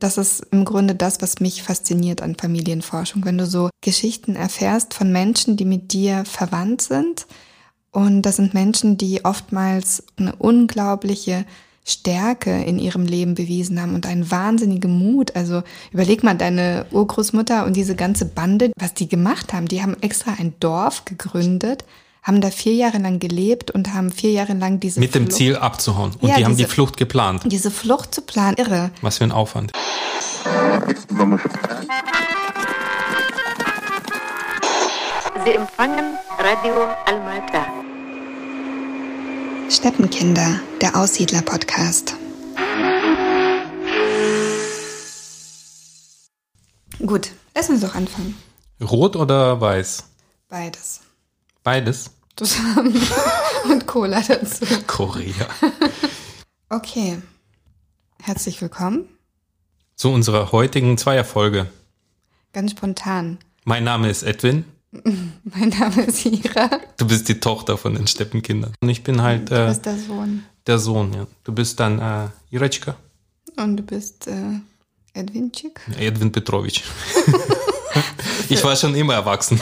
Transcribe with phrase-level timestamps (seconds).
[0.00, 4.94] Das ist im Grunde das, was mich fasziniert an Familienforschung, wenn du so Geschichten erfährst
[4.94, 7.26] von Menschen, die mit dir verwandt sind.
[7.92, 11.44] Und das sind Menschen, die oftmals eine unglaubliche
[11.84, 15.36] Stärke in ihrem Leben bewiesen haben und einen wahnsinnigen Mut.
[15.36, 19.68] Also überleg mal deine Urgroßmutter und diese ganze Bande, was die gemacht haben.
[19.68, 21.84] Die haben extra ein Dorf gegründet,
[22.22, 25.36] haben da vier Jahre lang gelebt und haben vier Jahre lang diese Mit dem Flucht,
[25.36, 26.12] Ziel abzuhauen.
[26.20, 27.42] Und ja, die haben diese, die Flucht geplant.
[27.46, 28.90] Diese Flucht zu planen, irre.
[29.00, 29.72] Was für ein Aufwand.
[35.44, 36.74] Sie empfangen Radio
[37.06, 37.66] Almata.
[39.70, 42.16] Steppenkinder, der Aussiedler-Podcast.
[47.06, 48.36] Gut, lass uns doch anfangen.
[48.82, 50.04] Rot oder weiß?
[50.48, 51.00] Beides.
[51.62, 52.10] Beides?
[52.36, 52.94] Zusammen.
[53.70, 54.64] Und Cola dazu.
[54.86, 55.46] Korea.
[56.72, 57.20] Okay.
[58.22, 59.08] Herzlich willkommen.
[59.96, 61.66] Zu unserer heutigen Zweierfolge.
[62.52, 63.38] Ganz spontan.
[63.64, 64.64] Mein Name ist Edwin.
[64.92, 66.70] Mein Name ist Ira.
[66.96, 68.72] Du bist die Tochter von den Steppenkindern.
[68.80, 69.50] Und ich bin halt.
[69.50, 70.44] Du bist äh, der Sohn.
[70.68, 71.26] Der Sohn, ja.
[71.42, 72.94] Du bist dann äh, Irečka.
[73.56, 74.60] Und du bist äh,
[75.12, 75.80] Edwinčik.
[75.98, 76.84] Edwin Petrovic.
[78.48, 79.60] ich war schon immer erwachsen.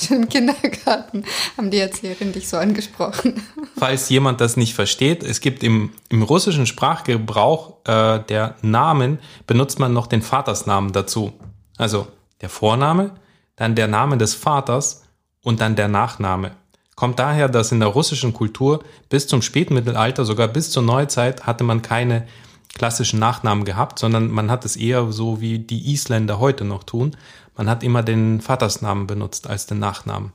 [0.00, 1.24] Schon im Kindergarten
[1.56, 3.42] haben die Erzieherin dich so angesprochen.
[3.78, 9.78] Falls jemand das nicht versteht, es gibt im, im russischen Sprachgebrauch äh, der Namen, benutzt
[9.78, 11.32] man noch den Vatersnamen dazu.
[11.76, 12.08] Also
[12.40, 13.12] der Vorname,
[13.56, 15.04] dann der Name des Vaters
[15.42, 16.52] und dann der Nachname.
[16.94, 21.62] Kommt daher, dass in der russischen Kultur bis zum Spätmittelalter, sogar bis zur Neuzeit, hatte
[21.62, 22.26] man keine
[22.74, 27.16] klassischen Nachnamen gehabt, sondern man hat es eher so wie die Isländer heute noch tun.
[27.56, 30.32] Man hat immer den Vatersnamen benutzt als den Nachnamen.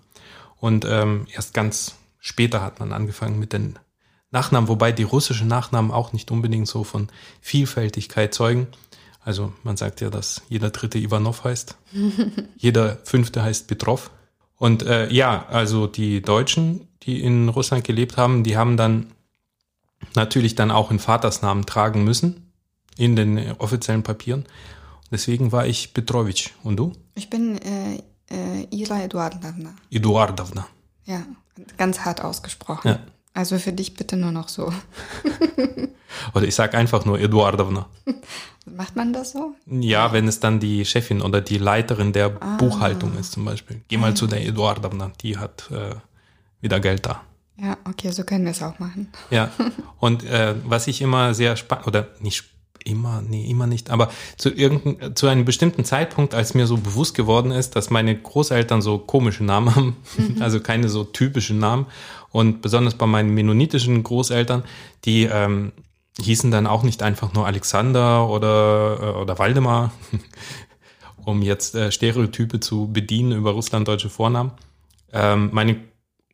[0.59, 3.77] Und ähm, erst ganz später hat man angefangen mit den
[4.31, 8.67] Nachnamen, wobei die russischen Nachnamen auch nicht unbedingt so von Vielfältigkeit zeugen.
[9.21, 11.77] Also man sagt ja, dass jeder dritte Ivanov heißt,
[12.57, 14.11] jeder fünfte heißt Petrov.
[14.57, 19.07] Und äh, ja, also die Deutschen, die in Russland gelebt haben, die haben dann
[20.15, 22.51] natürlich dann auch einen Vatersnamen tragen müssen
[22.97, 24.45] in den offiziellen Papieren.
[25.11, 26.53] Deswegen war ich Petrovic.
[26.63, 26.93] Und du?
[27.15, 27.97] Ich bin äh,
[28.29, 29.73] äh, Ira Eduardovna.
[29.91, 30.67] Eduardovna.
[31.05, 31.23] Ja,
[31.77, 32.87] ganz hart ausgesprochen.
[32.87, 32.99] Ja.
[33.33, 34.71] Also für dich bitte nur noch so.
[36.33, 37.87] oder ich sage einfach nur Eduardovna.
[38.65, 39.55] Macht man das so?
[39.65, 42.57] Ja, wenn es dann die Chefin oder die Leiterin der ah.
[42.57, 43.81] Buchhaltung ist zum Beispiel.
[43.87, 44.15] Geh mal ah.
[44.15, 45.95] zu der Eduardovna, die hat äh,
[46.61, 47.21] wieder Geld da.
[47.57, 49.09] Ja, okay, so können wir es auch machen.
[49.29, 49.51] Ja,
[49.99, 52.45] und äh, was ich immer sehr spannend, oder nicht
[52.85, 57.15] immer, nee, immer nicht, aber zu, irgendein, zu einem bestimmten Zeitpunkt, als mir so bewusst
[57.15, 60.37] geworden ist, dass meine Großeltern so komische Namen haben, mhm.
[60.41, 61.85] also keine so typischen Namen
[62.31, 64.63] und besonders bei meinen mennonitischen Großeltern,
[65.05, 65.71] die ähm,
[66.19, 69.91] hießen dann auch nicht einfach nur Alexander oder, äh, oder Waldemar,
[71.25, 74.51] um jetzt äh, Stereotype zu bedienen über russlanddeutsche Vornamen.
[75.11, 75.77] Ähm, meine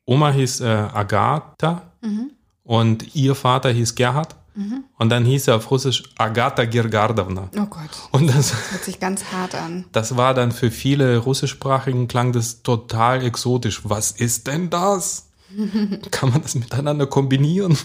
[0.09, 2.31] Oma hieß äh, Agatha mhm.
[2.63, 4.35] und ihr Vater hieß Gerhard.
[4.55, 4.83] Mhm.
[4.97, 7.51] Und dann hieß er auf Russisch Agatha Gergardovna.
[7.55, 7.91] Oh Gott.
[8.11, 9.85] Und das, das hört sich ganz hart an.
[9.91, 13.81] Das war dann für viele russischsprachigen klang das total exotisch.
[13.83, 15.27] Was ist denn das?
[16.11, 17.77] Kann man das miteinander kombinieren?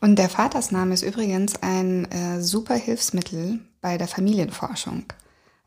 [0.00, 5.04] Und der Vatersname ist übrigens ein äh, super Hilfsmittel bei der Familienforschung.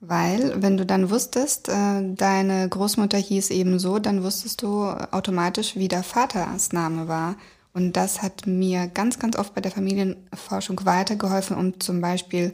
[0.03, 5.75] Weil, wenn du dann wusstest, äh, deine Großmutter hieß eben so, dann wusstest du automatisch,
[5.75, 7.35] wie der Vatersname war.
[7.73, 12.53] Und das hat mir ganz, ganz oft bei der Familienforschung weitergeholfen, um zum Beispiel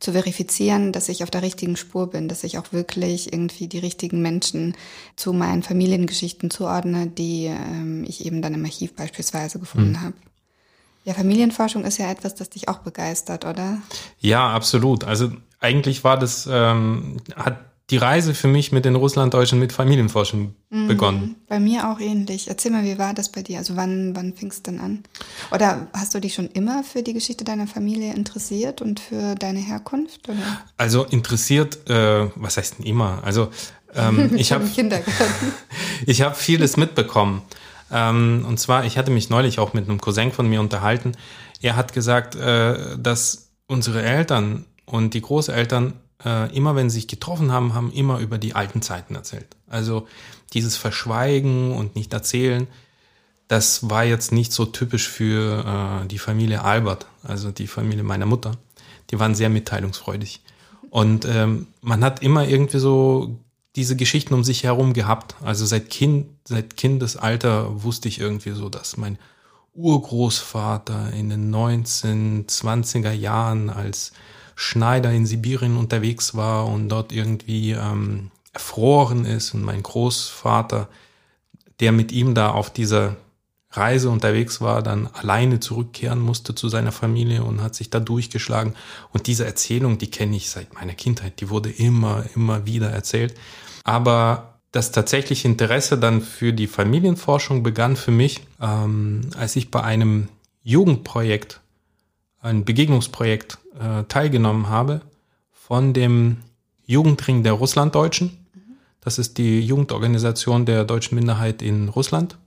[0.00, 3.78] zu verifizieren, dass ich auf der richtigen Spur bin, dass ich auch wirklich irgendwie die
[3.78, 4.76] richtigen Menschen
[5.16, 10.00] zu meinen Familiengeschichten zuordne, die ähm, ich eben dann im Archiv beispielsweise gefunden mhm.
[10.00, 10.14] habe.
[11.04, 13.78] Ja, Familienforschung ist ja etwas, das dich auch begeistert, oder?
[14.20, 15.04] Ja, absolut.
[15.04, 17.58] Also eigentlich war das, ähm, hat
[17.90, 21.36] die Reise für mich mit den Russlanddeutschen mit Familienforschung mhm, begonnen.
[21.48, 22.48] Bei mir auch ähnlich.
[22.48, 23.58] Erzähl mal, wie war das bei dir?
[23.58, 25.04] Also wann, wann fing es denn an?
[25.50, 29.60] Oder hast du dich schon immer für die Geschichte deiner Familie interessiert und für deine
[29.60, 30.28] Herkunft?
[30.28, 30.60] Oder?
[30.76, 33.22] Also interessiert, äh, was heißt denn immer?
[33.24, 33.48] Also
[33.94, 34.68] ähm, ich habe
[36.06, 37.40] ich habe vieles mitbekommen.
[37.90, 41.12] Ähm, und zwar, ich hatte mich neulich auch mit einem Cousin von mir unterhalten.
[41.62, 45.94] Er hat gesagt, äh, dass unsere Eltern und die Großeltern
[46.24, 49.56] äh, immer, wenn sie sich getroffen haben, haben immer über die alten Zeiten erzählt.
[49.68, 50.08] Also
[50.52, 52.66] dieses Verschweigen und nicht erzählen,
[53.46, 58.26] das war jetzt nicht so typisch für äh, die Familie Albert, also die Familie meiner
[58.26, 58.52] Mutter.
[59.10, 60.42] Die waren sehr mitteilungsfreudig.
[60.90, 63.38] Und ähm, man hat immer irgendwie so
[63.76, 65.36] diese Geschichten um sich herum gehabt.
[65.42, 69.18] Also seit Kind, seit Kindesalter wusste ich irgendwie so, dass mein
[69.74, 74.12] Urgroßvater in den 1920er Jahren als
[74.60, 80.88] Schneider in Sibirien unterwegs war und dort irgendwie ähm, erfroren ist und mein Großvater,
[81.78, 83.14] der mit ihm da auf dieser
[83.70, 88.74] Reise unterwegs war, dann alleine zurückkehren musste zu seiner Familie und hat sich da durchgeschlagen.
[89.12, 93.34] Und diese Erzählung, die kenne ich seit meiner Kindheit, die wurde immer, immer wieder erzählt.
[93.84, 99.84] Aber das tatsächliche Interesse dann für die Familienforschung begann für mich, ähm, als ich bei
[99.84, 100.26] einem
[100.64, 101.60] Jugendprojekt,
[102.40, 105.00] ein Begegnungsprojekt äh, teilgenommen habe
[105.52, 106.38] von dem
[106.86, 108.46] Jugendring der Russlanddeutschen.
[109.00, 112.38] Das ist die Jugendorganisation der deutschen Minderheit in Russland.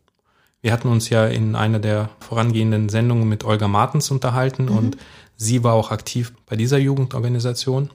[0.61, 4.77] Wir hatten uns ja in einer der vorangehenden Sendungen mit Olga Martens unterhalten mhm.
[4.77, 4.97] und
[5.35, 7.89] sie war auch aktiv bei dieser Jugendorganisation.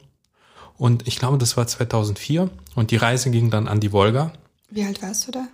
[0.77, 4.33] Und ich glaube, das war 2004 und die Reise ging dann an die Wolga.
[4.69, 5.47] Wie alt warst du da?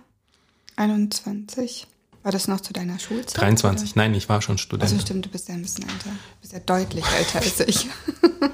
[0.75, 1.87] 21?
[2.23, 3.41] War das noch zu deiner Schulzeit?
[3.41, 4.01] 23, oder?
[4.01, 4.83] nein, ich war schon Student.
[4.83, 6.09] Also stimmt, du bist ja ein bisschen älter.
[6.09, 7.87] Du bist ja deutlich älter als ich.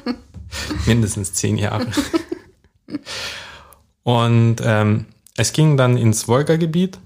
[0.87, 1.87] Mindestens zehn Jahre.
[4.03, 5.05] Und ähm,
[5.37, 6.99] es ging dann ins Wolga-Gebiet,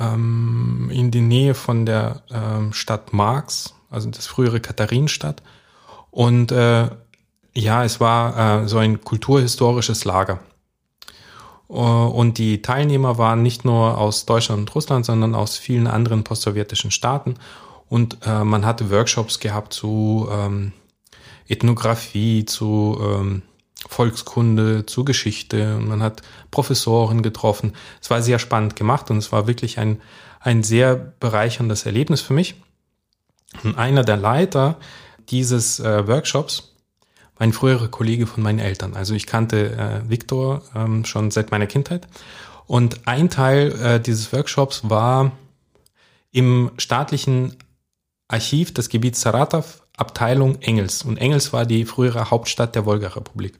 [0.00, 5.42] ähm, in die Nähe von der ähm, Stadt Marx, also das frühere Katharinenstadt.
[6.10, 6.90] Und äh,
[7.54, 10.40] ja, es war äh, so ein kulturhistorisches Lager.
[11.66, 16.22] Uh, und die Teilnehmer waren nicht nur aus Deutschland und Russland, sondern aus vielen anderen
[16.22, 17.36] postsowjetischen Staaten.
[17.88, 20.72] Und äh, man hatte Workshops gehabt zu ähm,
[21.48, 23.42] Ethnographie, zu ähm,
[23.88, 25.76] Volkskunde, zu Geschichte.
[25.76, 27.72] Und man hat Professoren getroffen.
[28.00, 30.00] Es war sehr spannend gemacht und es war wirklich ein,
[30.40, 32.56] ein sehr bereicherndes Erlebnis für mich.
[33.62, 34.78] Und einer der Leiter
[35.30, 36.73] dieses äh, Workshops
[37.38, 38.94] mein früherer Kollege von meinen Eltern.
[38.94, 42.06] Also ich kannte äh, Viktor ähm, schon seit meiner Kindheit.
[42.66, 45.32] Und ein Teil äh, dieses Workshops war
[46.30, 47.56] im staatlichen
[48.28, 51.02] Archiv des Gebiets Saratow, Abteilung Engels.
[51.02, 53.58] Und Engels war die frühere Hauptstadt der Wolga-Republik.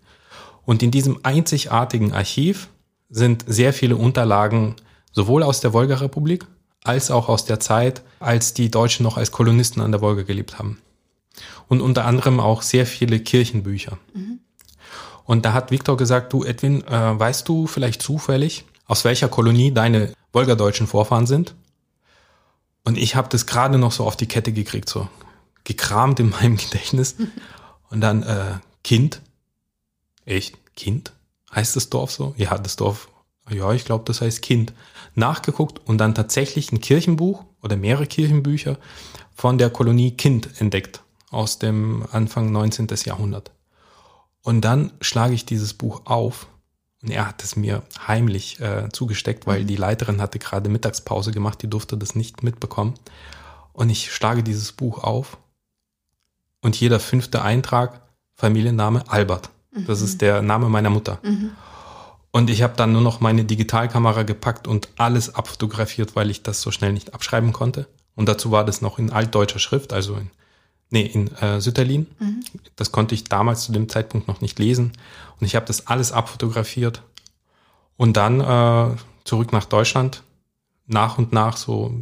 [0.64, 2.68] Und in diesem einzigartigen Archiv
[3.10, 4.76] sind sehr viele Unterlagen
[5.12, 6.46] sowohl aus der Wolga-Republik
[6.82, 10.58] als auch aus der Zeit, als die Deutschen noch als Kolonisten an der Wolga gelebt
[10.58, 10.78] haben
[11.68, 13.98] und unter anderem auch sehr viele Kirchenbücher.
[14.14, 14.40] Mhm.
[15.24, 19.72] Und da hat Viktor gesagt, du Edwin, äh, weißt du vielleicht zufällig, aus welcher Kolonie
[19.72, 21.54] deine wolgadeutschen Vorfahren sind?
[22.84, 25.08] Und ich habe das gerade noch so auf die Kette gekriegt, so
[25.64, 27.16] gekramt in meinem Gedächtnis.
[27.88, 29.22] Und dann äh, Kind.
[30.26, 30.58] Echt?
[30.76, 31.12] Kind?
[31.54, 32.34] Heißt das Dorf so?
[32.36, 33.08] Ja, das Dorf.
[33.48, 34.74] Ja, ich glaube, das heißt Kind.
[35.14, 38.78] Nachgeguckt und dann tatsächlich ein Kirchenbuch oder mehrere Kirchenbücher
[39.34, 41.03] von der Kolonie Kind entdeckt
[41.34, 42.88] aus dem Anfang 19.
[43.04, 43.50] Jahrhundert.
[44.42, 46.46] Und dann schlage ich dieses Buch auf
[47.02, 49.66] und er hat es mir heimlich äh, zugesteckt, weil mhm.
[49.66, 52.94] die Leiterin hatte gerade Mittagspause gemacht, die durfte das nicht mitbekommen.
[53.72, 55.36] Und ich schlage dieses Buch auf
[56.62, 58.00] und jeder fünfte Eintrag,
[58.34, 59.50] Familienname Albert.
[59.86, 60.18] Das ist mhm.
[60.18, 61.18] der Name meiner Mutter.
[61.22, 61.50] Mhm.
[62.30, 66.62] Und ich habe dann nur noch meine Digitalkamera gepackt und alles abfotografiert, weil ich das
[66.62, 67.86] so schnell nicht abschreiben konnte.
[68.16, 70.30] Und dazu war das noch in altdeutscher Schrift, also in
[70.94, 72.06] nee, in äh, Sütterlin.
[72.18, 72.40] Mhm.
[72.76, 74.92] Das konnte ich damals zu dem Zeitpunkt noch nicht lesen.
[75.38, 77.02] Und ich habe das alles abfotografiert
[77.96, 80.22] und dann äh, zurück nach Deutschland
[80.86, 81.94] nach und nach so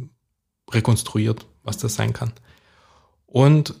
[0.71, 2.33] rekonstruiert, was das sein kann.
[3.25, 3.75] Und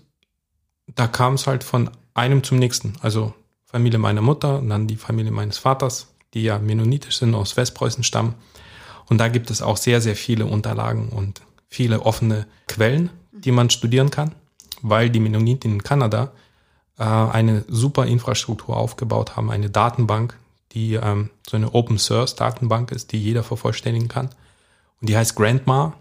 [0.87, 2.93] da kam es halt von einem zum nächsten.
[3.01, 3.33] Also
[3.65, 8.03] Familie meiner Mutter und dann die Familie meines Vaters, die ja mennonitisch sind, aus Westpreußen
[8.03, 8.33] stammen.
[9.09, 13.69] Und da gibt es auch sehr, sehr viele Unterlagen und viele offene Quellen, die man
[13.69, 14.33] studieren kann
[14.83, 16.31] weil die Mennoniten in Kanada
[16.99, 20.37] äh, eine super Infrastruktur aufgebaut haben, eine Datenbank,
[20.73, 24.29] die ähm, so eine Open Source Datenbank ist, die jeder vervollständigen kann.
[25.01, 25.93] Und die heißt Grandma.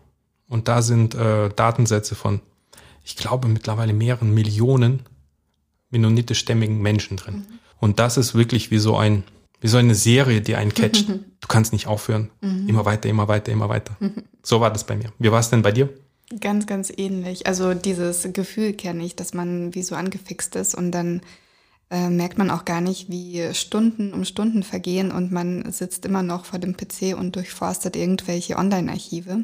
[0.48, 2.40] Und da sind äh, Datensätze von,
[3.02, 5.04] ich glaube, mittlerweile mehreren Millionen
[5.90, 7.34] mennonitischstämmigen Menschen drin.
[7.36, 7.58] Mhm.
[7.78, 9.24] Und das ist wirklich wie so ein,
[9.60, 11.06] wie so eine Serie, die einen catcht.
[11.42, 12.30] Du kannst nicht aufhören.
[12.40, 12.68] Mhm.
[12.68, 13.96] Immer weiter, immer weiter, immer weiter.
[13.98, 14.22] Mhm.
[14.44, 15.12] So war das bei mir.
[15.18, 15.88] Wie war es denn bei dir?
[16.40, 17.46] Ganz, ganz ähnlich.
[17.46, 21.20] Also dieses Gefühl kenne ich, dass man wie so angefixt ist und dann
[21.90, 26.22] äh, merkt man auch gar nicht, wie Stunden um Stunden vergehen und man sitzt immer
[26.22, 29.42] noch vor dem PC und durchforstet irgendwelche Online-Archive.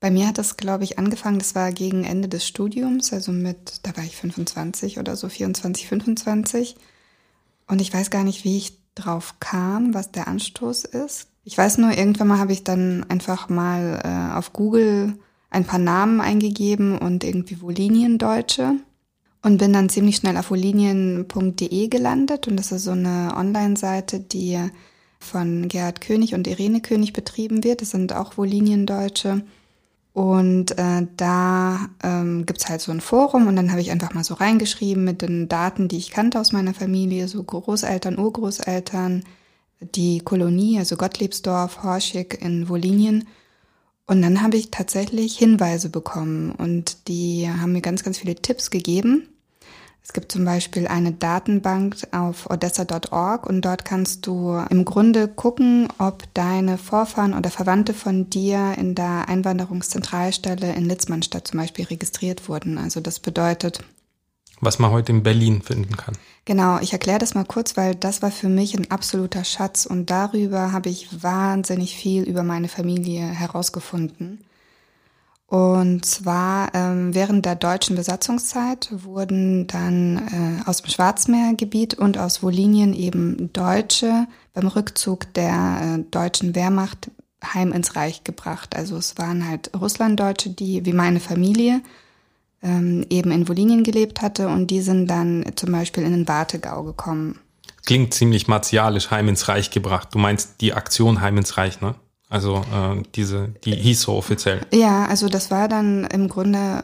[0.00, 3.80] Bei mir hat das, glaube ich, angefangen, das war gegen Ende des Studiums, also mit,
[3.82, 6.76] da war ich 25 oder so, 24, 25.
[7.68, 11.28] Und ich weiß gar nicht, wie ich drauf kam, was der Anstoß ist.
[11.44, 15.18] Ich weiß nur, irgendwann mal habe ich dann einfach mal äh, auf Google
[15.52, 18.76] ein paar Namen eingegeben und irgendwie Voliniendeutsche
[19.42, 24.58] und bin dann ziemlich schnell auf volinien.de gelandet und das ist so eine Online-Seite, die
[25.20, 27.80] von Gerhard König und Irene König betrieben wird.
[27.80, 29.42] Das sind auch Voliniendeutsche.
[30.14, 34.24] Und äh, da ähm, gibt halt so ein Forum und dann habe ich einfach mal
[34.24, 39.24] so reingeschrieben mit den Daten, die ich kannte aus meiner Familie, so Großeltern, Urgroßeltern,
[39.80, 43.26] die Kolonie, also Gottliebsdorf, Horschig in Wolinien.
[44.06, 48.70] Und dann habe ich tatsächlich Hinweise bekommen und die haben mir ganz, ganz viele Tipps
[48.70, 49.28] gegeben.
[50.04, 55.88] Es gibt zum Beispiel eine Datenbank auf odessa.org und dort kannst du im Grunde gucken,
[55.98, 62.48] ob deine Vorfahren oder Verwandte von dir in der Einwanderungszentralstelle in Litzmannstadt zum Beispiel registriert
[62.48, 62.78] wurden.
[62.78, 63.84] Also das bedeutet,
[64.62, 66.16] was man heute in Berlin finden kann.
[66.44, 70.08] Genau, ich erkläre das mal kurz, weil das war für mich ein absoluter Schatz und
[70.08, 74.44] darüber habe ich wahnsinnig viel über meine Familie herausgefunden.
[75.46, 82.42] Und zwar ähm, während der deutschen Besatzungszeit wurden dann äh, aus dem Schwarzmeergebiet und aus
[82.42, 87.10] Wolinien eben Deutsche beim Rückzug der äh, deutschen Wehrmacht
[87.44, 88.74] heim ins Reich gebracht.
[88.74, 91.82] Also es waren halt Russlanddeutsche, die wie meine Familie
[92.62, 96.82] ähm, eben in Wolinien gelebt hatte und die sind dann zum Beispiel in den Wartegau
[96.84, 97.38] gekommen.
[97.84, 100.08] Klingt ziemlich martialisch, heim ins Reich gebracht.
[100.12, 101.96] Du meinst die Aktion heim ins Reich, ne?
[102.28, 104.62] Also äh, diese, die hieß so offiziell.
[104.72, 106.82] Ja, also das war dann im Grunde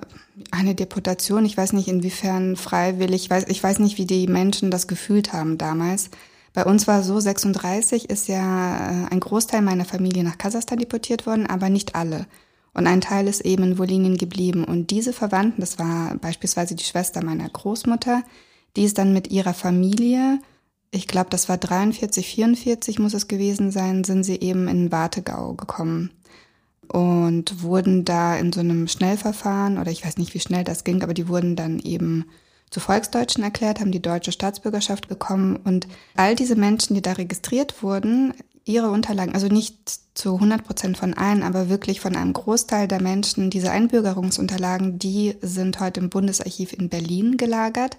[0.51, 1.47] eine Deportation.
[1.47, 3.23] Ich weiß nicht, inwiefern freiwillig.
[3.23, 6.11] Ich weiß, ich weiß nicht, wie die Menschen das gefühlt haben damals.
[6.53, 8.37] Bei uns war so, 36 ist ja
[8.77, 12.27] äh, ein Großteil meiner Familie nach Kasachstan deportiert worden, aber nicht alle.
[12.79, 14.65] Und ein Teil ist eben in Wolinien geblieben.
[14.65, 18.23] Und diese Verwandten, das war beispielsweise die Schwester meiner Großmutter,
[18.77, 20.39] die ist dann mit ihrer Familie
[20.91, 25.55] ich glaube, das war 43, 44 muss es gewesen sein, sind sie eben in Wartegau
[25.55, 26.11] gekommen
[26.89, 31.03] und wurden da in so einem Schnellverfahren, oder ich weiß nicht, wie schnell das ging,
[31.03, 32.25] aber die wurden dann eben
[32.71, 37.83] zu Volksdeutschen erklärt, haben die deutsche Staatsbürgerschaft bekommen und all diese Menschen, die da registriert
[37.83, 38.33] wurden,
[38.69, 39.77] ihre Unterlagen, also nicht
[40.15, 45.37] zu 100 Prozent von allen, aber wirklich von einem Großteil der Menschen, diese Einbürgerungsunterlagen, die
[45.41, 47.99] sind heute im Bundesarchiv in Berlin gelagert.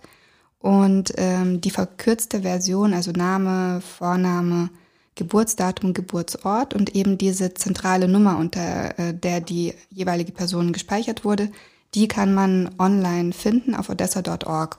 [0.60, 4.70] Und ähm, die verkürzte Version, also Name, Vorname,
[5.16, 11.50] Geburtsdatum, Geburtsort und eben diese zentrale Nummer, unter äh, der die jeweilige Person gespeichert wurde,
[11.94, 14.78] die kann man online finden auf odessa.org.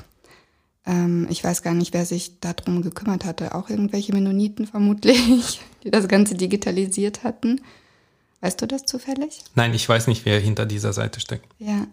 [0.86, 3.54] Ähm, ich weiß gar nicht, wer sich darum gekümmert hatte.
[3.54, 7.60] Auch irgendwelche Mennoniten vermutlich, die das Ganze digitalisiert hatten.
[8.40, 9.42] Weißt du das zufällig?
[9.54, 11.46] Nein, ich weiß nicht, wer hinter dieser Seite steckt.
[11.58, 11.86] Ja.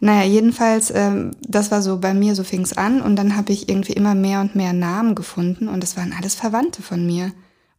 [0.00, 3.00] Naja, jedenfalls, ähm, das war so bei mir, so fing es an.
[3.02, 6.34] Und dann habe ich irgendwie immer mehr und mehr Namen gefunden und das waren alles
[6.34, 7.32] Verwandte von mir.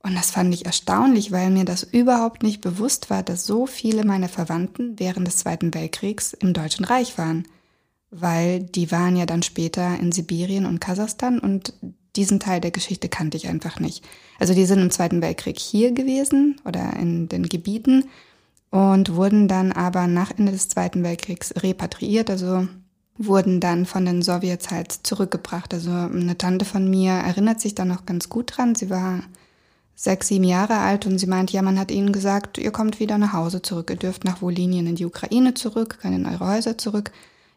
[0.03, 4.05] Und das fand ich erstaunlich, weil mir das überhaupt nicht bewusst war, dass so viele
[4.05, 7.47] meiner Verwandten während des Zweiten Weltkriegs im Deutschen Reich waren.
[8.11, 11.73] Weil die waren ja dann später in Sibirien und Kasachstan und
[12.15, 14.03] diesen Teil der Geschichte kannte ich einfach nicht.
[14.39, 18.05] Also die sind im Zweiten Weltkrieg hier gewesen oder in den Gebieten
[18.71, 22.67] und wurden dann aber nach Ende des Zweiten Weltkriegs repatriiert, also
[23.17, 25.73] wurden dann von den Sowjets halt zurückgebracht.
[25.73, 28.75] Also eine Tante von mir erinnert sich da noch ganz gut dran.
[28.75, 29.21] Sie war
[29.95, 33.17] sechs, sieben Jahre alt und sie meint, ja, man hat ihnen gesagt, ihr kommt wieder
[33.17, 36.77] nach Hause zurück, ihr dürft nach Wolinien in die Ukraine zurück, könnt in eure Häuser
[36.77, 37.11] zurück.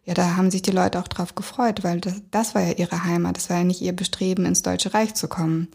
[0.09, 3.05] Ja, da haben sich die Leute auch drauf gefreut, weil das, das war ja ihre
[3.05, 5.69] Heimat, das war ja nicht ihr Bestreben, ins Deutsche Reich zu kommen.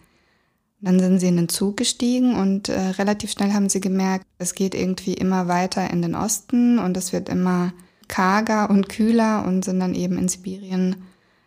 [0.82, 4.56] Dann sind sie in den Zug gestiegen und äh, relativ schnell haben sie gemerkt, es
[4.56, 7.74] geht irgendwie immer weiter in den Osten und es wird immer
[8.08, 10.96] karger und kühler und sind dann eben in Sibirien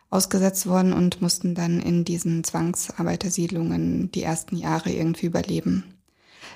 [0.08, 5.95] ausgesetzt worden und mussten dann in diesen Zwangsarbeitersiedlungen die ersten Jahre irgendwie überleben.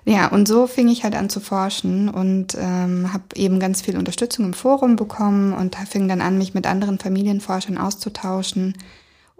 [0.04, 3.98] Ja, und so fing ich halt an zu forschen und ähm, habe eben ganz viel
[3.98, 8.74] Unterstützung im Forum bekommen und fing dann an, mich mit anderen Familienforschern auszutauschen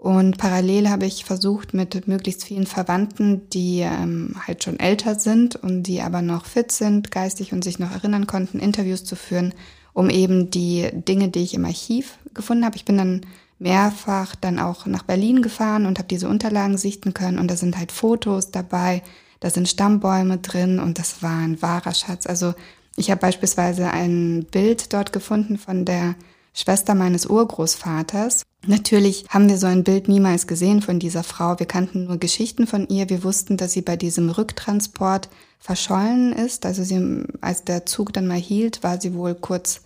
[0.01, 5.57] und parallel habe ich versucht, mit möglichst vielen Verwandten, die ähm, halt schon älter sind
[5.57, 9.53] und die aber noch fit sind, geistig und sich noch erinnern konnten, Interviews zu führen,
[9.93, 12.77] um eben die Dinge, die ich im Archiv gefunden habe.
[12.77, 13.21] Ich bin dann
[13.59, 17.77] mehrfach dann auch nach Berlin gefahren und habe diese Unterlagen sichten können und da sind
[17.77, 19.03] halt Fotos dabei,
[19.41, 22.25] da sind Stammbäume drin und das war ein wahrer Schatz.
[22.25, 22.53] Also
[22.95, 26.15] ich habe beispielsweise ein Bild dort gefunden von der
[26.53, 28.43] Schwester meines Urgroßvaters.
[28.67, 31.57] Natürlich haben wir so ein Bild niemals gesehen von dieser Frau.
[31.57, 33.09] Wir kannten nur Geschichten von ihr.
[33.09, 35.29] Wir wussten, dass sie bei diesem Rücktransport
[35.59, 36.65] verschollen ist.
[36.65, 39.81] Also sie, als der Zug dann mal hielt, war sie wohl kurz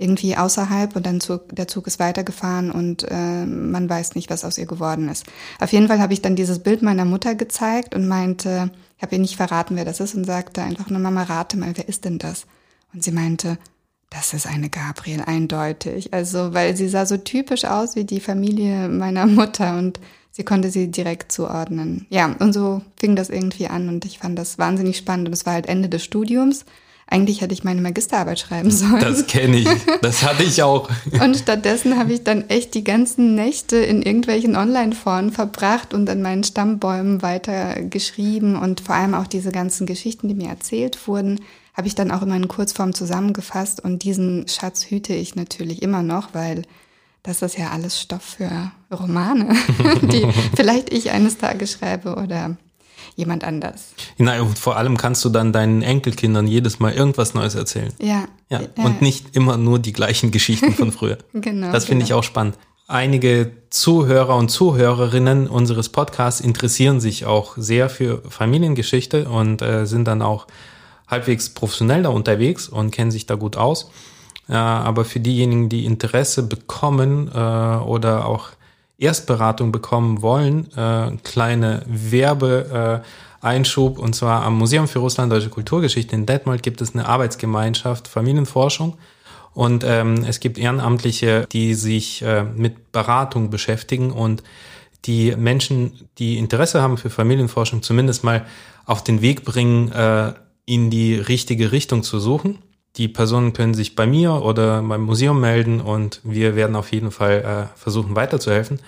[0.00, 4.46] irgendwie außerhalb und dann Zug, der Zug ist weitergefahren und äh, man weiß nicht, was
[4.46, 5.26] aus ihr geworden ist.
[5.60, 9.16] Auf jeden Fall habe ich dann dieses Bild meiner Mutter gezeigt und meinte, ich habe
[9.16, 12.06] ihr nicht verraten, wer das ist und sagte einfach nur, Mama, rate mal, wer ist
[12.06, 12.46] denn das?
[12.94, 13.58] Und sie meinte,
[14.08, 16.14] das ist eine Gabriel, eindeutig.
[16.14, 20.70] Also, weil sie sah so typisch aus wie die Familie meiner Mutter und sie konnte
[20.70, 22.06] sie direkt zuordnen.
[22.08, 25.44] Ja, und so fing das irgendwie an und ich fand das wahnsinnig spannend und es
[25.44, 26.64] war halt Ende des Studiums.
[27.10, 29.00] Eigentlich hätte ich meine Magisterarbeit schreiben sollen.
[29.00, 29.68] Das kenne ich.
[30.00, 30.88] Das hatte ich auch.
[31.22, 36.22] Und stattdessen habe ich dann echt die ganzen Nächte in irgendwelchen Online-Foren verbracht und an
[36.22, 41.40] meinen Stammbäumen weiter geschrieben und vor allem auch diese ganzen Geschichten, die mir erzählt wurden,
[41.74, 46.02] habe ich dann auch immer in Kurzform zusammengefasst und diesen Schatz hüte ich natürlich immer
[46.02, 46.62] noch, weil
[47.22, 49.54] das ist ja alles Stoff für Romane,
[50.02, 52.56] die vielleicht ich eines Tages schreibe oder
[53.16, 53.92] jemand anders.
[54.18, 57.92] Nein, und vor allem kannst du dann deinen Enkelkindern jedes Mal irgendwas Neues erzählen.
[58.00, 58.24] Ja.
[58.48, 61.18] Ja, und nicht immer nur die gleichen Geschichten von früher.
[61.34, 61.70] genau.
[61.70, 62.16] Das finde genau.
[62.16, 62.56] ich auch spannend.
[62.88, 70.08] Einige Zuhörer und Zuhörerinnen unseres Podcasts interessieren sich auch sehr für Familiengeschichte und äh, sind
[70.08, 70.48] dann auch
[71.06, 73.92] halbwegs professionell da unterwegs und kennen sich da gut aus.
[74.48, 78.48] Äh, aber für diejenigen, die Interesse bekommen äh, oder auch
[79.00, 86.26] Erstberatung bekommen wollen, äh, kleine Werbeeinschub und zwar am Museum für Russland Deutsche Kulturgeschichte in
[86.26, 88.96] Detmold gibt es eine Arbeitsgemeinschaft Familienforschung
[89.52, 94.42] und ähm, es gibt Ehrenamtliche, die sich äh, mit Beratung beschäftigen und
[95.06, 98.46] die Menschen, die Interesse haben für Familienforschung, zumindest mal
[98.84, 100.34] auf den Weg bringen, äh,
[100.66, 102.58] in die richtige Richtung zu suchen.
[102.96, 107.10] Die Personen können sich bei mir oder beim Museum melden und wir werden auf jeden
[107.10, 108.80] Fall äh, versuchen weiterzuhelfen.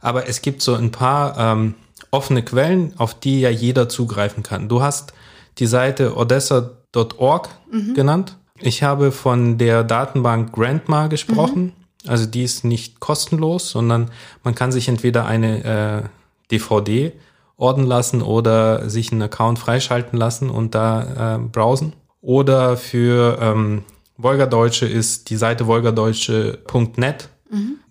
[0.00, 1.74] Aber es gibt so ein paar ähm,
[2.10, 4.68] offene Quellen, auf die ja jeder zugreifen kann.
[4.68, 5.12] Du hast
[5.58, 7.48] die Seite odessa.org
[7.94, 8.36] genannt.
[8.58, 11.72] Ich habe von der Datenbank Grandma gesprochen.
[12.06, 14.10] Also die ist nicht kostenlos, sondern
[14.42, 16.08] man kann sich entweder eine äh,
[16.50, 17.12] DVD
[17.56, 21.92] orden lassen oder sich einen Account freischalten lassen und da äh, browsen.
[22.20, 23.84] Oder für ähm,
[24.16, 27.30] Wolgadeutsche ist die Seite wolgadeutsche.net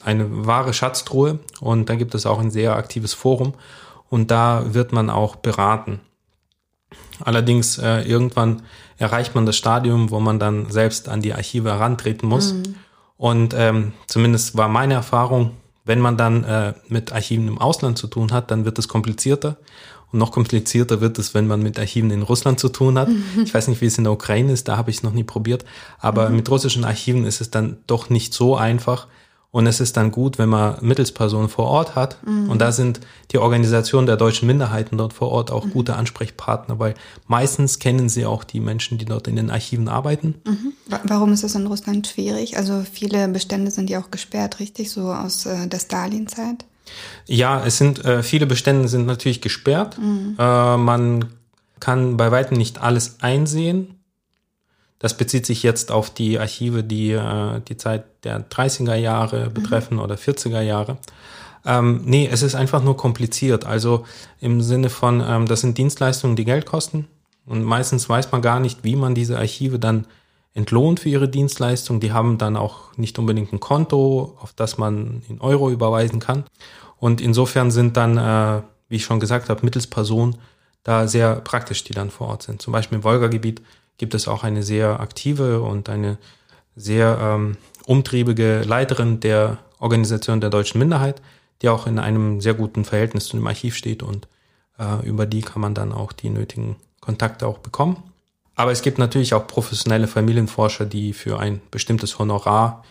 [0.04, 3.54] eine wahre Schatztruhe und da gibt es auch ein sehr aktives Forum
[4.10, 6.00] und da wird man auch beraten.
[7.20, 8.62] Allerdings äh, irgendwann
[8.98, 12.56] erreicht man das Stadium, wo man dann selbst an die Archive herantreten muss.
[13.18, 15.52] Und ähm, zumindest war meine Erfahrung,
[15.84, 19.58] wenn man dann äh, mit Archiven im Ausland zu tun hat, dann wird es komplizierter.
[20.12, 23.10] Und noch komplizierter wird es, wenn man mit Archiven in Russland zu tun hat.
[23.44, 25.24] Ich weiß nicht, wie es in der Ukraine ist, da habe ich es noch nie
[25.24, 25.66] probiert.
[26.00, 29.08] Aber mit russischen Archiven ist es dann doch nicht so einfach.
[29.52, 32.18] Und es ist dann gut, wenn man Mittelspersonen vor Ort hat.
[32.24, 33.00] Und da sind
[33.32, 36.94] die Organisationen der deutschen Minderheiten dort vor Ort auch gute Ansprechpartner, weil
[37.28, 40.36] meistens kennen sie auch die Menschen, die dort in den Archiven arbeiten.
[40.88, 42.58] Wa- Warum ist das in Russland schwierig?
[42.58, 44.92] Also viele Bestände sind ja auch gesperrt, richtig?
[44.92, 46.66] So aus äh, der Stalin-Zeit?
[47.26, 49.98] Ja, es sind äh, viele Bestände sind natürlich gesperrt.
[50.38, 51.26] Äh, man
[51.80, 53.96] kann bei weitem nicht alles einsehen.
[55.00, 60.00] Das bezieht sich jetzt auf die Archive, die äh, die Zeit der 30er Jahre betreffen
[60.00, 60.98] oder 40er Jahre.
[61.66, 63.66] Ähm, nee, es ist einfach nur kompliziert.
[63.66, 64.06] Also
[64.40, 67.08] im Sinne von, ähm, das sind Dienstleistungen, die Geld kosten.
[67.46, 70.06] Und meistens weiß man gar nicht, wie man diese Archive dann
[70.54, 72.00] entlohnt für ihre Dienstleistung.
[72.00, 76.44] Die haben dann auch nicht unbedingt ein Konto, auf das man in Euro überweisen kann.
[76.98, 80.36] Und insofern sind dann, äh, wie ich schon gesagt habe, mittels Person
[80.84, 82.62] da sehr praktisch, die dann vor Ort sind.
[82.62, 83.62] Zum Beispiel im Wolga-Gebiet
[83.98, 86.18] gibt es auch eine sehr aktive und eine
[86.76, 91.22] sehr ähm, umtriebige Leiterin der Organisation der deutschen Minderheit,
[91.62, 94.28] die auch in einem sehr guten Verhältnis zu dem Archiv steht und
[94.78, 98.02] äh, über die kann man dann auch die nötigen Kontakte auch bekommen.
[98.60, 102.84] Aber es gibt natürlich auch professionelle Familienforscher, die für ein bestimmtes Honorar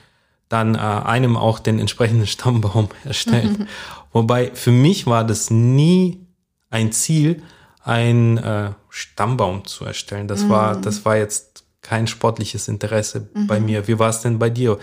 [0.48, 3.68] dann äh, einem auch den entsprechenden Stammbaum erstellen.
[4.12, 6.26] Wobei für mich war das nie
[6.70, 7.42] ein Ziel,
[7.83, 10.26] einen äh, Stammbaum zu erstellen.
[10.26, 13.87] Das war, das war jetzt kein sportliches Interesse bei mir.
[13.88, 14.78] Wie war es denn bei dir?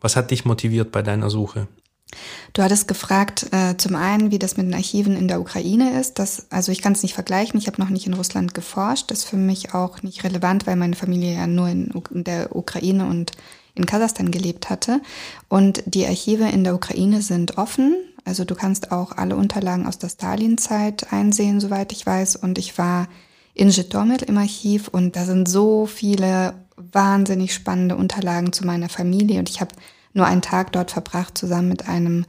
[0.00, 1.68] Was hat dich motiviert bei deiner Suche?
[2.52, 6.18] Du hattest gefragt, äh, zum einen, wie das mit den Archiven in der Ukraine ist.
[6.18, 7.58] Das, also ich kann es nicht vergleichen.
[7.58, 9.10] Ich habe noch nicht in Russland geforscht.
[9.10, 12.54] Das ist für mich auch nicht relevant, weil meine Familie ja nur in, in der
[12.54, 13.32] Ukraine und
[13.74, 15.00] in Kasachstan gelebt hatte.
[15.48, 17.96] Und die Archive in der Ukraine sind offen.
[18.24, 22.36] Also du kannst auch alle Unterlagen aus der Stalin-Zeit einsehen, soweit ich weiß.
[22.36, 23.08] Und ich war
[23.54, 29.38] in Zhytomyr im Archiv und da sind so viele wahnsinnig spannende Unterlagen zu meiner Familie
[29.38, 29.74] und ich habe
[30.12, 32.24] nur einen Tag dort verbracht zusammen mit einem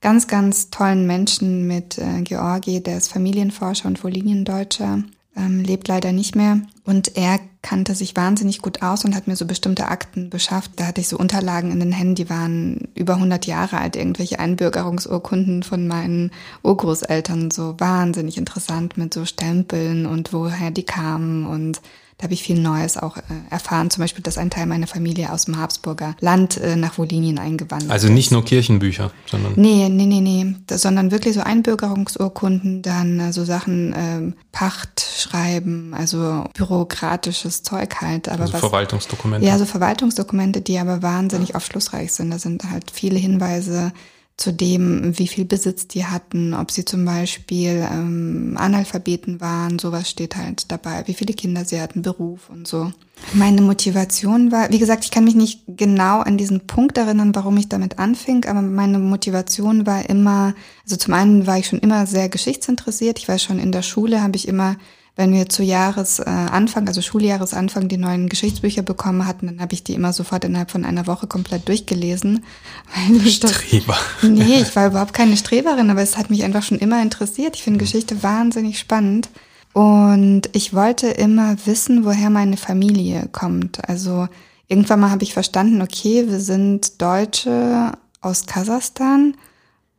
[0.00, 5.02] ganz, ganz tollen Menschen, mit äh, Georgi, der ist Familienforscher und wohl Liniendeutscher,
[5.36, 9.36] ähm, lebt leider nicht mehr und er kannte sich wahnsinnig gut aus und hat mir
[9.36, 10.72] so bestimmte Akten beschafft.
[10.76, 14.38] Da hatte ich so Unterlagen in den Händen, die waren über 100 Jahre alt, irgendwelche
[14.38, 16.30] Einbürgerungsurkunden von meinen
[16.62, 21.80] Urgroßeltern, so wahnsinnig interessant mit so Stempeln und woher die kamen und
[22.20, 23.88] da habe ich viel Neues auch äh, erfahren.
[23.88, 27.90] Zum Beispiel, dass ein Teil meiner Familie aus dem Habsburger Land äh, nach Wolinien eingewandert
[27.90, 29.54] Also nicht nur Kirchenbücher, sondern.
[29.56, 30.54] Nee, nee, nee, nee.
[30.66, 38.02] Das, sondern wirklich so Einbürgerungsurkunden, dann äh, so Sachen, ähm, Pacht schreiben, also bürokratisches Zeug
[38.02, 38.28] halt.
[38.28, 39.46] Aber also was, Verwaltungsdokumente.
[39.46, 42.30] Ja, so Verwaltungsdokumente, die aber wahnsinnig aufschlussreich sind.
[42.30, 43.92] Da sind halt viele Hinweise
[44.40, 50.08] zu dem, wie viel Besitz die hatten, ob sie zum Beispiel ähm, Analphabeten waren, sowas
[50.08, 52.90] steht halt dabei, wie viele Kinder sie hatten, Beruf und so.
[53.34, 57.58] Meine Motivation war, wie gesagt, ich kann mich nicht genau an diesen Punkt erinnern, warum
[57.58, 62.06] ich damit anfing, aber meine Motivation war immer, also zum einen war ich schon immer
[62.06, 63.18] sehr geschichtsinteressiert.
[63.18, 64.76] Ich weiß schon, in der Schule habe ich immer
[65.20, 69.92] wenn wir zu Jahresanfang, also Schuljahresanfang, die neuen Geschichtsbücher bekommen hatten, dann habe ich die
[69.92, 72.42] immer sofort innerhalb von einer Woche komplett durchgelesen.
[73.26, 73.98] Streber.
[74.22, 77.54] Das, nee, ich war überhaupt keine Streberin, aber es hat mich einfach schon immer interessiert.
[77.54, 77.82] Ich finde mhm.
[77.82, 79.28] Geschichte wahnsinnig spannend.
[79.74, 83.86] Und ich wollte immer wissen, woher meine Familie kommt.
[83.90, 84.26] Also
[84.68, 89.34] irgendwann mal habe ich verstanden, okay, wir sind Deutsche aus Kasachstan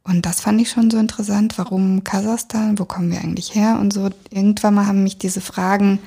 [0.04, 1.58] und das fand ich schon so interessant.
[1.58, 2.80] Warum Kasachstan?
[2.80, 3.78] Wo kommen wir eigentlich her?
[3.80, 6.00] Und so irgendwann mal haben mich diese Fragen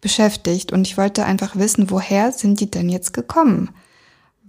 [0.00, 3.70] beschäftigt und ich wollte einfach wissen, woher sind die denn jetzt gekommen?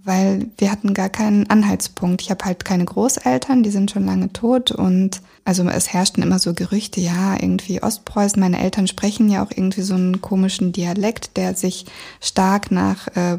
[0.02, 2.22] Weil wir hatten gar keinen Anhaltspunkt.
[2.22, 6.38] Ich habe halt keine Großeltern, die sind schon lange tot und also es herrschten immer
[6.38, 8.40] so Gerüchte, ja, irgendwie Ostpreußen.
[8.40, 11.86] Meine Eltern sprechen ja auch irgendwie so einen komischen Dialekt, der sich
[12.20, 13.38] stark nach äh,